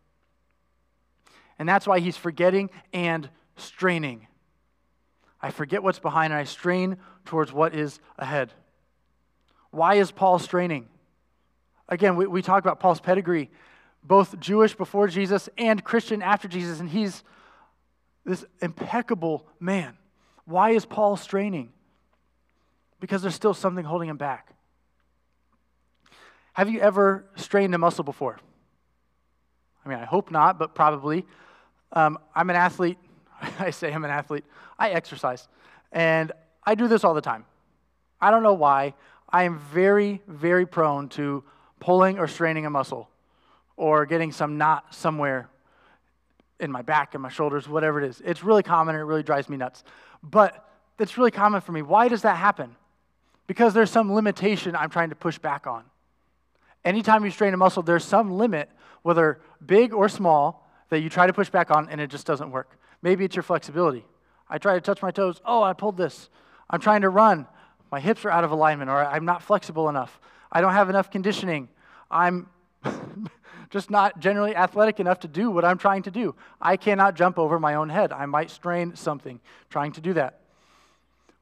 [1.60, 4.28] And that's why he's forgetting and straining.
[5.42, 8.54] I forget what's behind and I strain towards what is ahead.
[9.72, 10.88] Why is Paul straining?
[11.90, 13.50] Again, we, we talk about Paul's pedigree,
[14.04, 17.24] both Jewish before Jesus and Christian after Jesus, and he's
[18.26, 19.98] this impeccable man.
[20.46, 21.72] Why is Paul straining?
[23.00, 24.54] because there's still something holding him back.
[26.54, 28.40] Have you ever strained a muscle before?
[29.86, 31.26] I mean, I hope not, but probably.
[31.92, 32.98] Um, I'm an athlete.
[33.60, 34.44] I say I'm an athlete.
[34.78, 35.48] I exercise.
[35.92, 36.32] And
[36.66, 37.46] I do this all the time.
[38.20, 38.96] I don't know why.
[39.30, 41.44] I am very, very prone to
[41.80, 43.10] pulling or straining a muscle
[43.76, 45.50] or getting some knot somewhere
[46.60, 48.22] in my back, in my shoulders, whatever it is.
[48.26, 49.84] It's really common and it really drives me nuts.
[50.24, 51.82] But it's really common for me.
[51.82, 52.76] Why does that happen?
[53.48, 55.84] because there's some limitation I'm trying to push back on.
[56.86, 58.70] Anytime you strain a muscle, there's some limit,
[59.02, 62.52] whether big or small, that you try to push back on and it just doesn't
[62.52, 62.78] work.
[63.02, 64.06] Maybe it's your flexibility.
[64.50, 65.42] I try to touch my toes.
[65.46, 66.30] Oh, I pulled this.
[66.70, 67.48] I'm trying to run.
[67.92, 70.20] My hips are out of alignment, or I'm not flexible enough.
[70.52, 71.70] I don't have enough conditioning.
[72.12, 72.48] I'm
[73.70, 76.36] just not generally athletic enough to do what I'm trying to do.
[76.62, 78.12] I cannot jump over my own head.
[78.12, 80.40] I might strain something trying to do that.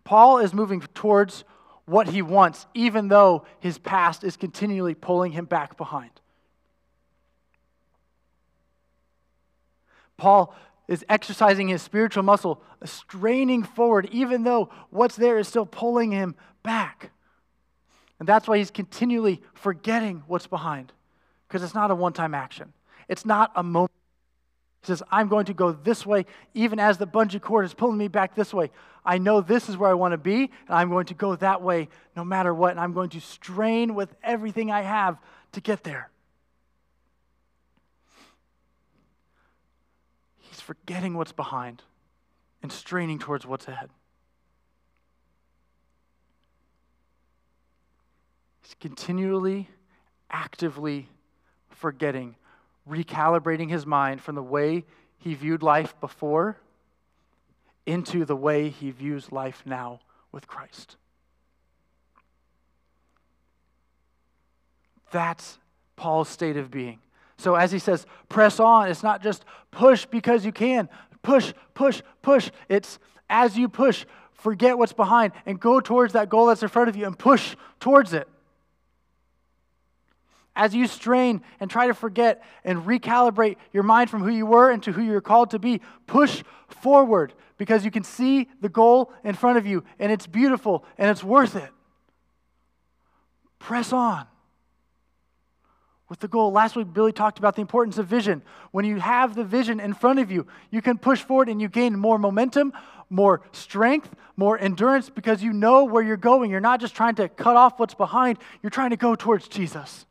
[0.03, 1.43] Paul is moving towards
[1.85, 6.11] what he wants, even though his past is continually pulling him back behind.
[10.17, 10.55] Paul
[10.87, 16.35] is exercising his spiritual muscle, straining forward, even though what's there is still pulling him
[16.63, 17.11] back.
[18.19, 20.91] And that's why he's continually forgetting what's behind,
[21.47, 22.73] because it's not a one time action,
[23.07, 23.91] it's not a moment.
[24.81, 27.97] He says, I'm going to go this way, even as the bungee cord is pulling
[27.97, 28.69] me back this way.
[29.03, 31.63] I know this is where I want to be, and I'm going to go that
[31.63, 32.69] way no matter what.
[32.69, 35.17] And I'm going to strain with everything I have
[35.53, 36.11] to get there.
[40.41, 41.83] He's forgetting what's behind
[42.63, 43.89] and straining towards what's ahead.
[48.63, 49.69] He's continually,
[50.31, 51.07] actively
[51.69, 52.35] forgetting
[52.89, 54.85] recalibrating his mind from the way
[55.17, 56.57] he viewed life before
[57.85, 59.99] into the way he views life now
[60.31, 60.97] with Christ.
[65.11, 65.59] That's
[65.95, 66.99] Paul's state of being.
[67.37, 70.89] So, as he says, press on, it's not just push because you can.
[71.21, 72.49] Push, push, push.
[72.69, 76.89] It's as you push, forget what's behind and go towards that goal that's in front
[76.89, 78.27] of you and push towards it
[80.55, 84.71] as you strain and try to forget and recalibrate your mind from who you were
[84.71, 89.35] into who you're called to be, push forward because you can see the goal in
[89.35, 91.69] front of you and it's beautiful and it's worth it.
[93.59, 94.25] Press on
[96.09, 96.51] with the goal.
[96.51, 98.41] Last week, Billy talked about the importance of vision.
[98.71, 101.67] When you have the vision in front of you, you can push forward and you
[101.67, 102.73] gain more momentum,
[103.09, 106.51] more strength, more endurance because you know where you're going.
[106.51, 110.05] You're not just trying to cut off what's behind, you're trying to go towards Jesus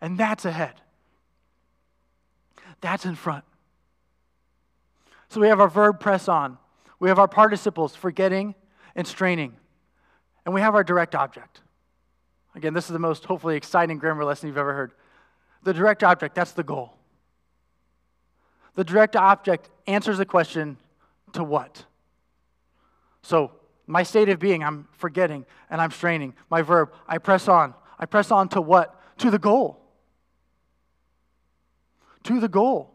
[0.00, 0.74] and that's ahead.
[2.80, 3.44] That's in front.
[5.28, 6.58] So we have our verb press on,
[6.98, 8.54] we have our participles forgetting
[8.96, 9.56] and straining,
[10.44, 11.60] and we have our direct object.
[12.54, 14.92] Again, this is the most hopefully exciting grammar lesson you've ever heard.
[15.62, 16.94] The direct object, that's the goal.
[18.74, 20.76] The direct object answers the question
[21.32, 21.84] to what?
[23.22, 23.52] So,
[23.86, 26.34] my state of being, I'm forgetting and I'm straining.
[26.48, 27.74] My verb, I press on.
[27.98, 29.00] I press on to what?
[29.18, 29.80] To the goal
[32.24, 32.92] to the goal.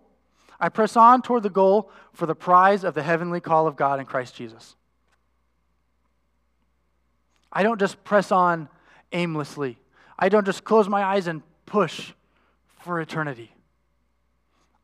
[0.60, 4.00] I press on toward the goal for the prize of the heavenly call of God
[4.00, 4.76] in Christ Jesus.
[7.52, 8.70] I don't just press on
[9.16, 9.78] aimlessly.
[10.20, 12.14] I don't just close my eyes and push
[12.82, 13.52] for eternity.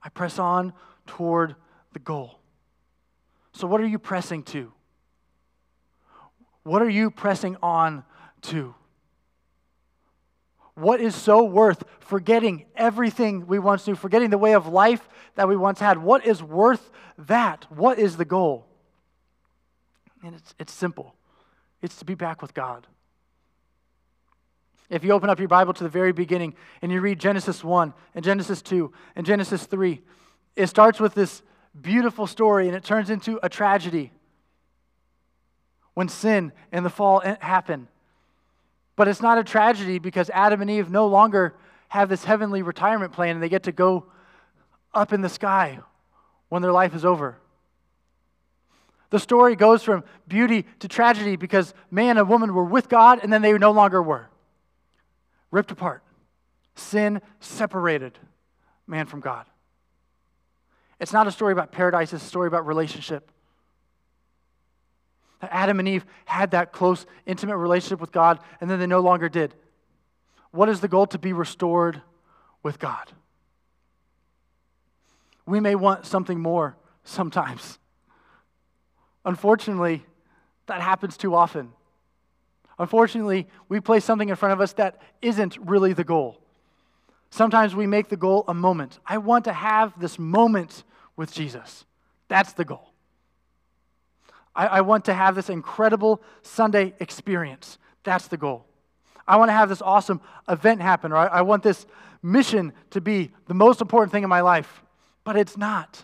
[0.02, 0.74] I press on
[1.06, 1.56] toward
[1.94, 2.40] the goal.
[3.54, 4.72] So, what are you pressing to?
[6.64, 8.04] What are you pressing on
[8.44, 8.74] to?
[10.74, 15.48] What is so worth forgetting everything we once knew, forgetting the way of life that
[15.48, 15.98] we once had?
[15.98, 17.66] What is worth that?
[17.70, 18.66] What is the goal?
[20.24, 21.16] And it's, it's simple
[21.82, 22.88] it's to be back with God.
[24.92, 27.94] If you open up your Bible to the very beginning and you read Genesis 1
[28.14, 30.02] and Genesis 2 and Genesis 3,
[30.58, 31.42] it starts with this
[31.82, 34.12] beautiful story and it turns into a tragedy
[35.94, 37.88] when sin and the fall happen.
[38.98, 41.56] But it's not a tragedy because Adam and Eve no longer
[41.88, 44.08] have this heavenly retirement plan and they get to go
[44.94, 45.80] up in the sky
[46.50, 47.38] when their life is over.
[49.10, 53.32] The story goes from beauty to tragedy because man and woman were with God and
[53.32, 54.28] then they no longer were.
[55.52, 56.04] Ripped apart.
[56.76, 58.18] Sin separated
[58.88, 59.46] man from God.
[61.00, 63.32] It's not a story about paradise, it's a story about relationship.
[65.42, 69.28] Adam and Eve had that close, intimate relationship with God, and then they no longer
[69.28, 69.56] did.
[70.52, 71.08] What is the goal?
[71.08, 72.02] To be restored
[72.62, 73.12] with God.
[75.46, 77.80] We may want something more sometimes.
[79.26, 80.06] Unfortunately,
[80.68, 81.74] that happens too often.
[82.82, 86.42] Unfortunately, we place something in front of us that isn't really the goal.
[87.30, 88.98] Sometimes we make the goal a moment.
[89.06, 90.84] I want to have this moment
[91.16, 91.86] with Jesus.
[92.28, 92.92] That's the goal.
[94.56, 97.78] I, I want to have this incredible Sunday experience.
[98.04, 98.66] That's the goal.
[99.28, 101.86] I want to have this awesome event happen, I, I want this
[102.24, 104.82] mission to be the most important thing in my life.
[105.24, 106.04] But it's not.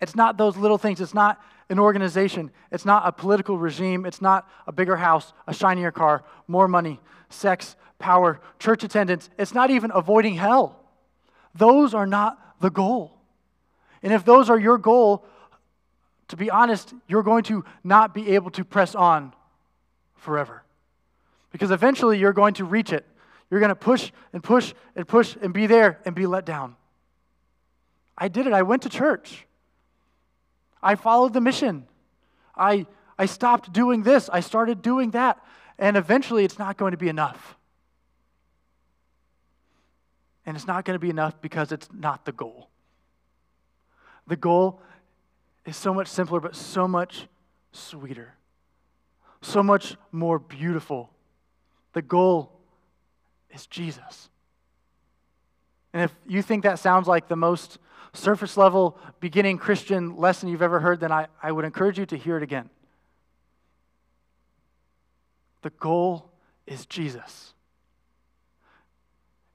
[0.00, 1.00] It's not those little things.
[1.00, 1.40] It's not
[1.70, 2.50] an organization.
[2.70, 4.04] It's not a political regime.
[4.04, 9.30] It's not a bigger house, a shinier car, more money, sex, power, church attendance.
[9.38, 10.80] It's not even avoiding hell.
[11.54, 13.16] Those are not the goal.
[14.02, 15.24] And if those are your goal,
[16.28, 19.32] to be honest, you're going to not be able to press on
[20.16, 20.62] forever.
[21.52, 23.06] Because eventually you're going to reach it.
[23.50, 26.76] You're going to push and push and push and be there and be let down.
[28.16, 28.52] I did it.
[28.52, 29.46] I went to church.
[30.82, 31.86] I followed the mission.
[32.56, 32.86] I,
[33.18, 34.28] I stopped doing this.
[34.30, 35.38] I started doing that.
[35.78, 37.56] And eventually it's not going to be enough.
[40.46, 42.68] And it's not going to be enough because it's not the goal.
[44.26, 44.80] The goal
[45.66, 47.26] is so much simpler, but so much
[47.72, 48.34] sweeter,
[49.42, 51.10] so much more beautiful.
[51.92, 52.52] The goal
[53.50, 54.28] is Jesus.
[55.92, 57.78] And if you think that sounds like the most
[58.12, 62.16] surface level beginning Christian lesson you've ever heard, then I, I would encourage you to
[62.16, 62.70] hear it again.
[65.62, 66.30] The goal
[66.66, 67.54] is Jesus.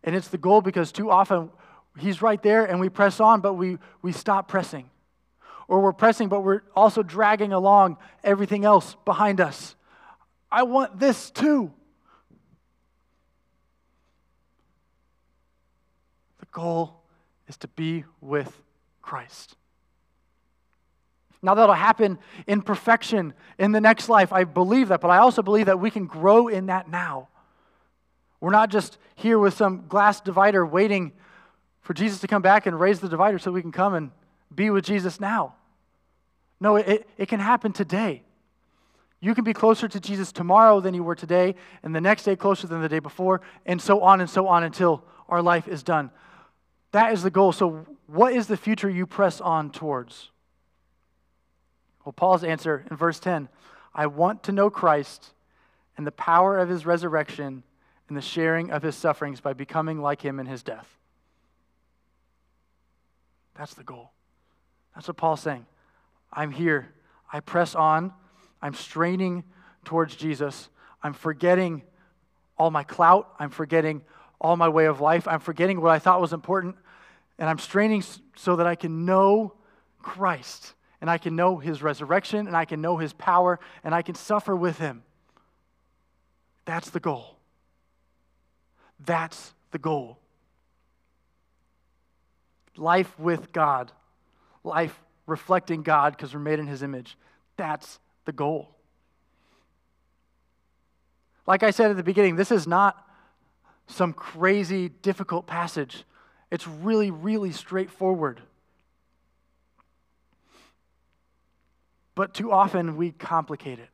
[0.04, 1.50] And it's the goal because too often
[1.98, 4.90] he's right there and we press on, but we, we stop pressing
[5.68, 9.76] or we're pressing, but we're also dragging along everything else behind us.
[10.52, 11.74] I want this too.
[16.40, 17.02] The goal
[17.48, 18.62] is to be with
[19.02, 19.56] Christ.
[21.42, 24.34] Now, that'll happen in perfection in the next life.
[24.34, 27.28] I believe that, but I also believe that we can grow in that now.
[28.40, 31.12] We're not just here with some glass divider waiting
[31.82, 34.12] for Jesus to come back and raise the divider so we can come and
[34.54, 35.54] be with Jesus now.
[36.60, 38.24] No, it, it can happen today.
[39.20, 42.36] You can be closer to Jesus tomorrow than you were today, and the next day
[42.36, 45.84] closer than the day before, and so on and so on until our life is
[45.84, 46.12] done.
[46.96, 47.52] That is the goal.
[47.52, 50.30] So, what is the future you press on towards?
[52.06, 53.50] Well, Paul's answer in verse 10
[53.94, 55.34] I want to know Christ
[55.98, 57.64] and the power of his resurrection
[58.08, 60.88] and the sharing of his sufferings by becoming like him in his death.
[63.58, 64.12] That's the goal.
[64.96, 65.66] That's what Paul's saying.
[66.32, 66.94] I'm here.
[67.30, 68.14] I press on.
[68.62, 69.44] I'm straining
[69.84, 70.70] towards Jesus.
[71.04, 71.82] I'm forgetting
[72.58, 73.36] all my clout.
[73.38, 74.02] I'm forgetting
[74.40, 75.28] all my way of life.
[75.28, 76.78] I'm forgetting what I thought was important.
[77.38, 78.04] And I'm straining
[78.36, 79.54] so that I can know
[80.02, 84.02] Christ and I can know his resurrection and I can know his power and I
[84.02, 85.04] can suffer with him.
[86.66, 87.38] That's the goal.
[89.04, 90.20] That's the goal.
[92.78, 93.92] Life with God,
[94.64, 97.18] life reflecting God because we're made in his image.
[97.58, 98.76] That's the goal.
[101.48, 103.08] Like I said at the beginning, this is not
[103.88, 106.04] some crazy, difficult passage.
[106.56, 108.40] It's really, really straightforward.
[112.16, 113.90] But too often we complicate it.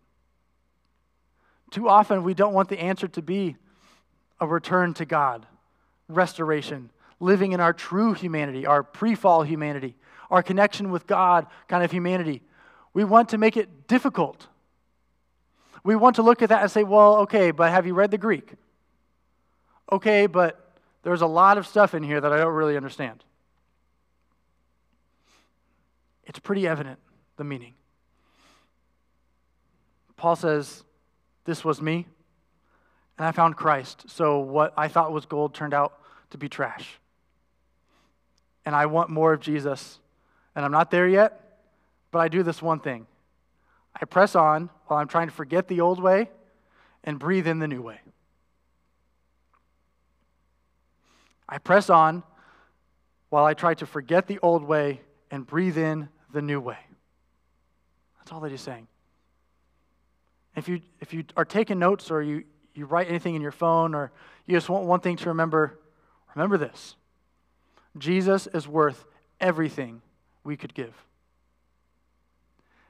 [1.71, 3.55] Too often we don't want the answer to be
[4.39, 5.47] a return to God,
[6.07, 9.95] restoration, living in our true humanity, our pre fall humanity,
[10.29, 12.43] our connection with God kind of humanity.
[12.93, 14.45] We want to make it difficult.
[15.83, 18.19] We want to look at that and say, well, okay, but have you read the
[18.19, 18.53] Greek?
[19.91, 20.60] Okay, but
[21.03, 23.23] there's a lot of stuff in here that I don't really understand.
[26.23, 26.99] It's pretty evident,
[27.37, 27.73] the meaning.
[30.15, 30.83] Paul says,
[31.45, 32.07] This was me,
[33.17, 34.05] and I found Christ.
[34.07, 35.93] So what I thought was gold turned out
[36.29, 36.99] to be trash.
[38.65, 39.99] And I want more of Jesus.
[40.55, 41.59] And I'm not there yet,
[42.11, 43.07] but I do this one thing
[43.99, 46.29] I press on while I'm trying to forget the old way
[47.03, 47.99] and breathe in the new way.
[51.51, 52.23] I press on
[53.29, 56.77] while I try to forget the old way and breathe in the new way.
[58.17, 58.87] That's all that he's saying.
[60.55, 63.93] If you, if you are taking notes or you, you write anything in your phone
[63.93, 64.11] or
[64.45, 65.77] you just want one thing to remember,
[66.35, 66.95] remember this
[67.97, 69.05] Jesus is worth
[69.39, 70.01] everything
[70.43, 70.93] we could give.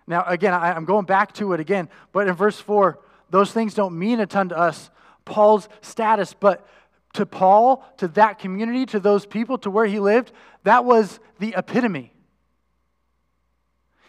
[0.06, 3.00] Now, again, I, am going back to it again, but in verse 4,
[3.30, 4.90] those things don't mean a ton to us,
[5.26, 6.68] Paul's status, but
[7.14, 10.32] to Paul, to that community, to those people, to where he lived,
[10.64, 12.14] that was the epitome.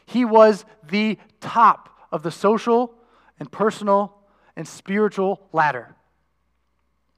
[0.07, 2.94] He was the top of the social
[3.40, 4.14] and personal
[4.57, 5.96] and spiritual ladder.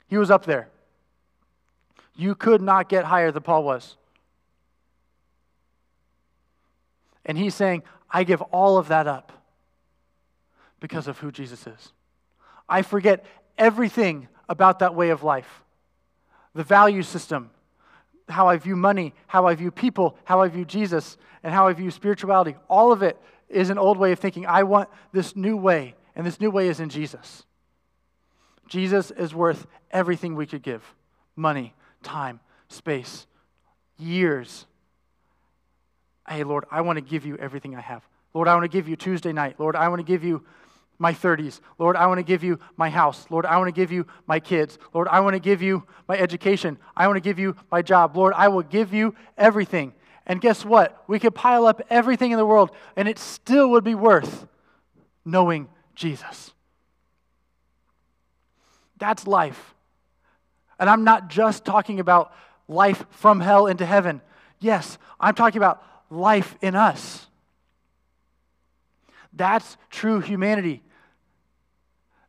[0.06, 0.68] He was up there.
[2.16, 3.96] You could not get higher than Paul was.
[7.26, 9.32] And he's saying, I give all of that up
[10.78, 11.92] because of who Jesus is.
[12.68, 13.24] I forget
[13.58, 15.63] everything about that way of life
[16.54, 17.50] the value system,
[18.28, 21.72] how I view money, how I view people, how I view Jesus, and how I
[21.72, 22.56] view spirituality.
[22.68, 24.46] All of it is an old way of thinking.
[24.46, 27.44] I want this new way, and this new way is in Jesus.
[28.68, 30.82] Jesus is worth everything we could give
[31.36, 33.26] money, time, space,
[33.98, 34.66] years
[36.28, 38.02] hey, Lord, I want to give you everything I have.
[38.32, 39.56] Lord, I want to give you Tuesday night.
[39.58, 40.44] Lord, I want to give you
[40.98, 41.60] my 30s.
[41.78, 43.26] Lord, I want to give you my house.
[43.30, 44.78] Lord, I want to give you my kids.
[44.92, 46.78] Lord, I want to give you my education.
[46.96, 48.16] I want to give you my job.
[48.16, 49.92] Lord, I will give you everything.
[50.26, 51.04] And guess what?
[51.06, 54.46] We could pile up everything in the world, and it still would be worth
[55.24, 56.52] knowing Jesus.
[58.98, 59.74] That's life.
[60.78, 62.32] And I'm not just talking about
[62.68, 64.22] life from hell into heaven.
[64.60, 67.26] Yes, I'm talking about life in us.
[69.34, 70.82] That's true humanity.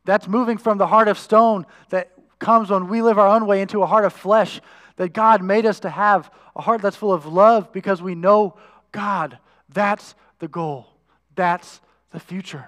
[0.04, 3.60] That's moving from the heart of stone that comes when we live our own way
[3.60, 4.60] into a heart of flesh
[4.96, 8.56] that God made us to have, a heart that's full of love because we know
[8.92, 9.38] God.
[9.68, 10.86] That's the goal.
[11.34, 11.80] That's
[12.12, 12.66] the future.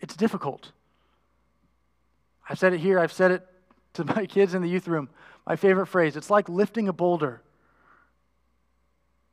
[0.00, 0.72] It's difficult.
[2.48, 3.46] I've said it here, I've said it
[3.94, 5.08] to my kids in the youth room.
[5.46, 7.40] My favorite phrase it's like lifting a boulder.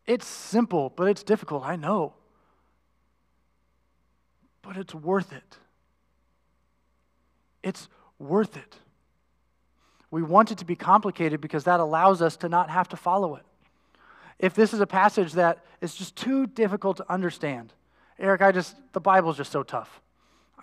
[0.08, 2.14] It's simple, but it's difficult, I know.
[4.62, 5.58] But it's worth it.
[7.64, 7.88] It's
[8.20, 8.76] worth it.
[10.10, 13.36] We want it to be complicated because that allows us to not have to follow
[13.36, 13.43] it.
[14.39, 17.74] If this is a passage that is just too difficult to understand,
[18.20, 20.02] Eric, I just, the Bible's just so tough.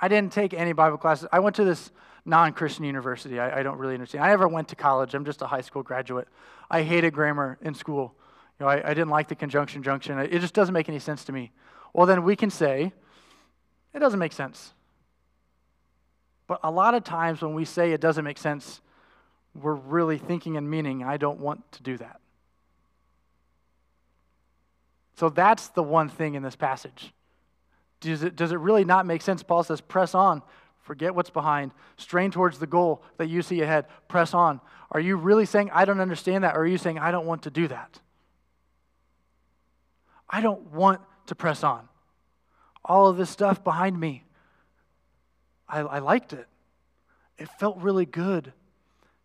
[0.01, 1.29] I didn't take any Bible classes.
[1.33, 1.91] I went to this
[2.25, 3.41] non Christian university.
[3.41, 4.25] I, I, don't really understand.
[4.25, 5.15] I never went to college.
[5.15, 6.29] I'm just a high school graduate.
[6.71, 8.15] I hated grammar in school.
[8.59, 10.19] You know, I, I didn't like the conjunction junction.
[10.19, 11.53] It just doesn't make any sense to me.
[11.93, 12.93] Well, then we can say,
[13.95, 14.73] it doesn't make sense.
[16.47, 18.81] But a lot of times when we say it doesn't make sense,
[19.55, 22.21] we're really thinking and meaning, I don't want to do that.
[25.17, 27.13] So that's the one thing in this passage.
[28.01, 29.43] Does it, does it really not make sense?
[29.43, 30.43] Paul says, press on,
[30.89, 31.73] Forget what's behind.
[31.99, 33.85] Strain towards the goal that you see ahead.
[34.09, 34.59] Press on.
[34.91, 36.57] Are you really saying, I don't understand that?
[36.57, 38.01] Or are you saying, I don't want to do that?
[40.29, 41.89] I don't want to press on.
[42.85, 44.25] All of this stuff behind me,
[45.69, 46.47] I, I liked it.
[47.39, 48.53] It felt really good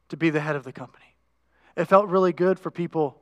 [0.10, 1.16] to be the head of the company.
[1.76, 3.20] It felt really good for people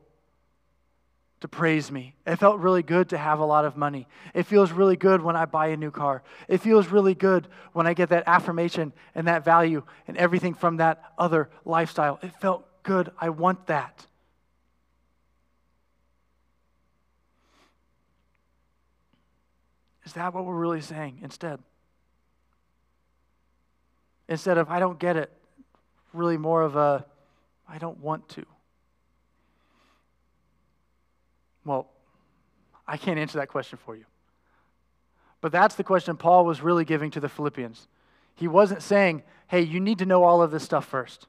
[1.42, 2.16] to praise me.
[2.26, 4.08] It felt really good to have a lot of money.
[4.34, 6.24] It feels really good when I buy a new car.
[6.48, 10.78] It feels really good when I get that affirmation and that value and everything from
[10.78, 12.20] that other lifestyle.
[12.22, 13.12] It felt good.
[13.20, 14.06] I want that.
[20.06, 21.60] Is that what we're really saying instead?
[24.28, 25.32] Instead of, I don't get it,
[26.14, 27.06] really more of a,
[27.68, 28.46] I don't want to.
[31.66, 31.88] Well,
[32.88, 34.06] I can't answer that question for you.
[35.42, 37.88] But that's the question Paul was really giving to the Philippians.
[38.36, 41.28] He wasn't saying, hey, you need to know all of this stuff first.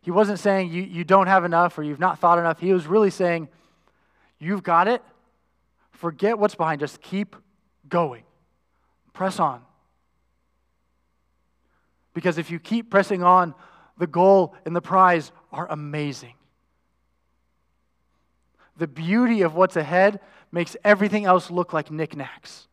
[0.00, 2.60] He wasn't saying you, you don't have enough or you've not thought enough.
[2.60, 3.48] He was really saying,
[4.38, 5.02] you've got it.
[5.92, 6.80] Forget what's behind.
[6.80, 7.36] Just keep
[7.88, 8.24] going.
[9.12, 9.62] Press on.
[12.14, 13.54] Because if you keep pressing on,
[13.98, 16.34] the goal and the prize are amazing.
[18.76, 20.20] The beauty of what's ahead
[20.50, 22.66] makes everything else look like knickknacks.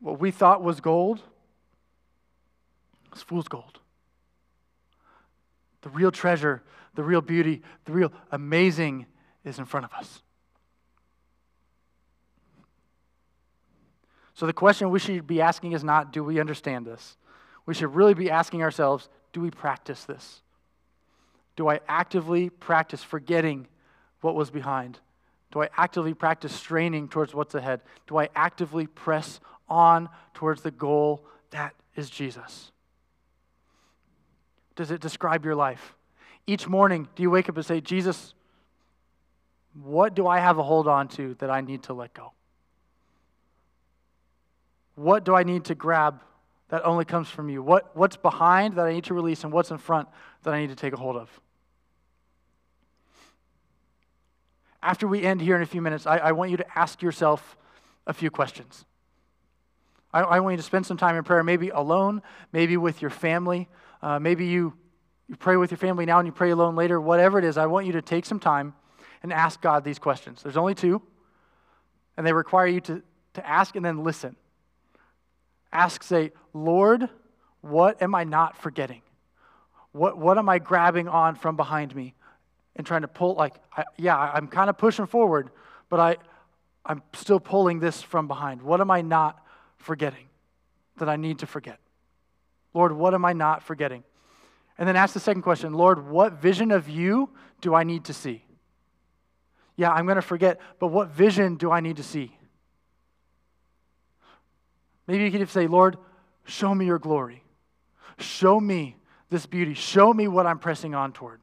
[0.00, 1.20] What we thought was gold
[3.14, 3.80] is fool's gold.
[5.82, 6.62] The real treasure,
[6.94, 9.06] the real beauty, the real amazing
[9.44, 10.22] is in front of us.
[14.34, 17.16] So the question we should be asking is not, do we understand this?
[17.66, 20.42] We should really be asking ourselves, do we practice this?
[21.56, 23.68] Do I actively practice forgetting
[24.20, 24.98] what was behind?
[25.52, 27.80] Do I actively practice straining towards what's ahead?
[28.08, 32.72] Do I actively press on towards the goal that is Jesus?
[34.74, 35.94] Does it describe your life?
[36.46, 38.34] Each morning, do you wake up and say, Jesus,
[39.80, 42.32] what do I have a hold on to that I need to let go?
[44.94, 46.22] What do I need to grab
[46.68, 47.62] that only comes from you?
[47.62, 50.08] What, what's behind that I need to release, and what's in front
[50.42, 51.28] that I need to take a hold of?
[54.82, 57.56] After we end here in a few minutes, I, I want you to ask yourself
[58.06, 58.84] a few questions.
[60.12, 62.22] I, I, want you to spend some time in prayer, maybe alone,
[62.52, 63.68] maybe with your family.
[64.02, 64.74] Uh, maybe you,
[65.26, 67.00] you pray with your family now and you pray alone later.
[67.00, 68.74] Whatever it is, I want you to take some time
[69.22, 70.42] and ask God these questions.
[70.42, 71.00] There's only two,
[72.18, 73.02] and they require you to,
[73.34, 74.36] to ask and then listen
[75.74, 77.08] ask, say, Lord,
[77.60, 79.02] what am I not forgetting?
[79.92, 82.14] What, what am I grabbing on from behind me
[82.76, 83.34] and trying to pull?
[83.34, 85.50] Like, I, yeah, I'm kind of pushing forward,
[85.90, 86.16] but I,
[86.86, 88.62] I'm still pulling this from behind.
[88.62, 89.44] What am I not
[89.76, 90.26] forgetting
[90.96, 91.78] that I need to forget?
[92.72, 94.04] Lord, what am I not forgetting?
[94.78, 98.12] And then ask the second question Lord, what vision of you do I need to
[98.12, 98.44] see?
[99.76, 102.36] Yeah, I'm going to forget, but what vision do I need to see?
[105.06, 105.96] Maybe you could say, Lord,
[106.44, 107.42] show me your glory.
[108.18, 108.96] Show me
[109.30, 109.74] this beauty.
[109.74, 111.40] Show me what I'm pressing on toward.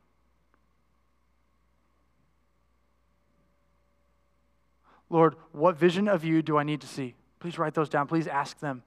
[5.09, 7.15] Lord, what vision of you do I need to see?
[7.39, 8.07] Please write those down.
[8.07, 8.81] Please ask them.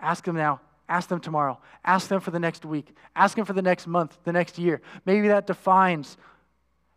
[0.00, 0.60] Ask them now.
[0.88, 1.58] Ask them tomorrow.
[1.84, 2.94] Ask them for the next week.
[3.14, 4.80] Ask them for the next month, the next year.
[5.04, 6.16] Maybe that defines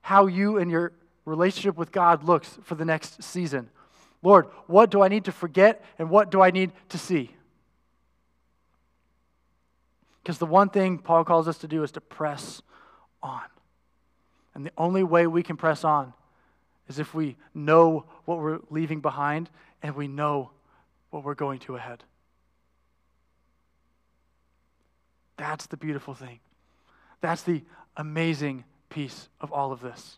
[0.02, 0.94] how you and your
[1.26, 3.70] relationship with God looks for the next season.
[4.26, 7.30] Lord, what do I need to forget and what do I need to see?
[10.24, 12.64] Because the one thing Paul calls us to do is to press
[13.22, 13.44] on.
[14.56, 16.12] And the only way we can press on
[16.90, 19.52] is if we know what we're leaving behind
[19.84, 20.50] and we know
[21.12, 22.04] what we're going to ahead.
[25.38, 26.40] That's the beautiful thing.
[27.22, 27.62] That's the
[27.96, 30.18] amazing piece of all of this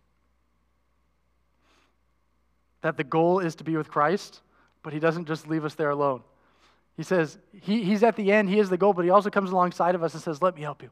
[2.88, 4.42] that the goal is to be with Christ,
[4.82, 6.22] but he doesn't just leave us there alone.
[6.96, 9.52] He says, he, He's at the end, He is the goal, but He also comes
[9.52, 10.90] alongside of us and says, Let me help you.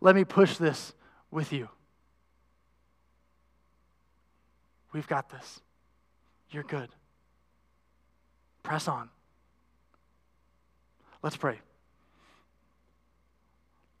[0.00, 0.92] Let me push this
[1.30, 1.68] with you.
[4.92, 5.60] We've got this.
[6.50, 6.90] You're good.
[8.62, 9.08] Press on.
[11.22, 11.58] Let's pray.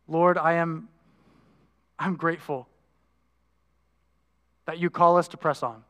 [0.06, 0.88] Lord, I am
[1.98, 2.68] I'm grateful
[4.66, 5.84] that you call us to press on.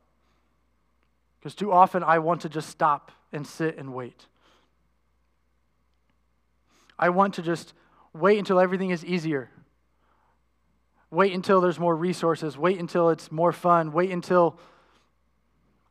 [1.43, 4.27] Because too often I want to just stop and sit and wait.
[6.97, 7.75] I want to just
[8.13, 9.51] wait until everything is easier.
[11.11, 12.57] Wait until there's more resources.
[12.57, 13.91] Wait until it's more fun.
[13.91, 14.57] Wait until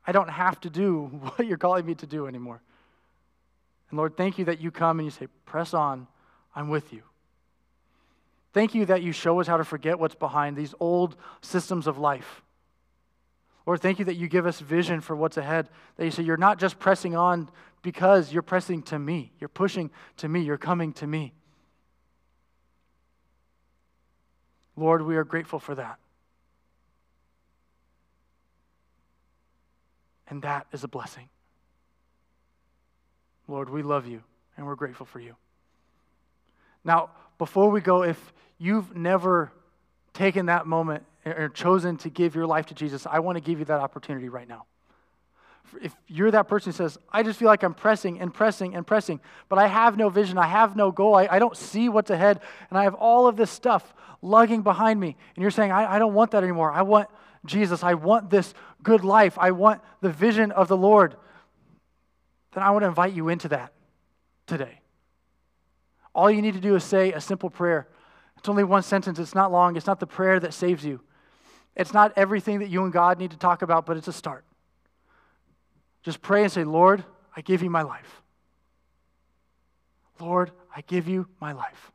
[0.07, 1.03] I don't have to do
[1.35, 2.61] what you're calling me to do anymore.
[3.89, 6.07] And Lord, thank you that you come and you say, Press on,
[6.55, 7.01] I'm with you.
[8.53, 11.97] Thank you that you show us how to forget what's behind these old systems of
[11.97, 12.41] life.
[13.65, 15.69] Lord, thank you that you give us vision for what's ahead.
[15.97, 17.49] That you say you're not just pressing on
[17.81, 19.31] because you're pressing to me.
[19.39, 20.41] You're pushing to me.
[20.41, 21.33] You're coming to me.
[24.75, 25.99] Lord, we are grateful for that.
[30.27, 31.29] And that is a blessing.
[33.47, 34.23] Lord, we love you
[34.55, 35.35] and we're grateful for you.
[36.83, 39.51] Now, before we go, if you've never
[40.13, 43.59] taken that moment or chosen to give your life to Jesus, I want to give
[43.59, 44.65] you that opportunity right now.
[45.81, 48.85] If you're that person who says, I just feel like I'm pressing and pressing and
[48.85, 52.09] pressing, but I have no vision, I have no goal, I, I don't see what's
[52.09, 55.95] ahead, and I have all of this stuff lugging behind me, and you're saying, I,
[55.95, 56.71] I don't want that anymore.
[56.71, 57.07] I want
[57.45, 57.83] Jesus.
[57.83, 58.53] I want this
[58.83, 59.37] good life.
[59.39, 61.15] I want the vision of the Lord.
[62.53, 63.73] Then I want to invite you into that
[64.45, 64.81] today.
[66.13, 67.87] All you need to do is say a simple prayer.
[68.37, 70.99] It's only one sentence, it's not long, it's not the prayer that saves you.
[71.75, 74.43] It's not everything that you and God need to talk about, but it's a start.
[76.03, 77.03] Just pray and say, Lord,
[77.35, 78.21] I give you my life.
[80.19, 81.91] Lord, I give you my life.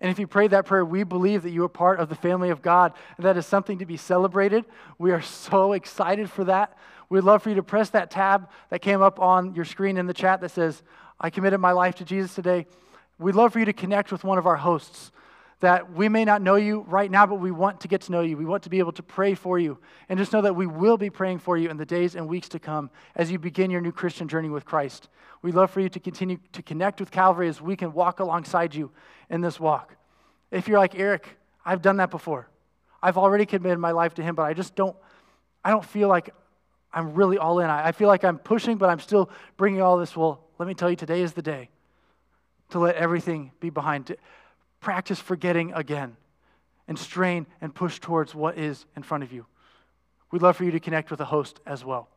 [0.00, 2.48] And if you prayed that prayer, we believe that you are part of the family
[2.48, 2.94] of God.
[3.16, 4.64] And that is something to be celebrated.
[4.98, 6.76] We are so excited for that.
[7.10, 10.06] We'd love for you to press that tab that came up on your screen in
[10.06, 10.82] the chat that says,
[11.20, 12.66] I committed my life to Jesus today.
[13.18, 15.10] We'd love for you to connect with one of our hosts
[15.60, 18.22] that we may not know you right now, but we want to get to know
[18.22, 18.36] you.
[18.36, 19.78] We want to be able to pray for you.
[20.08, 22.48] And just know that we will be praying for you in the days and weeks
[22.50, 25.08] to come as you begin your new Christian journey with Christ.
[25.42, 28.74] We'd love for you to continue to connect with Calvary as we can walk alongside
[28.74, 28.90] you
[29.28, 29.96] in this walk.
[30.50, 32.48] If you're like, Eric, I've done that before.
[33.02, 34.96] I've already committed my life to Him, but I just don't,
[35.64, 36.34] I don't feel like
[36.92, 37.68] I'm really all in.
[37.70, 40.16] I feel like I'm pushing, but I'm still bringing all this.
[40.16, 41.68] Well, let me tell you, today is the day
[42.70, 44.16] to let everything be behind.
[44.80, 46.16] Practice forgetting again
[46.88, 49.46] and strain and push towards what is in front of you.
[50.30, 52.08] We'd love for you to connect with a host as well.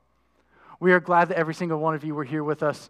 [0.80, 2.90] We are glad that every single one of you were here with us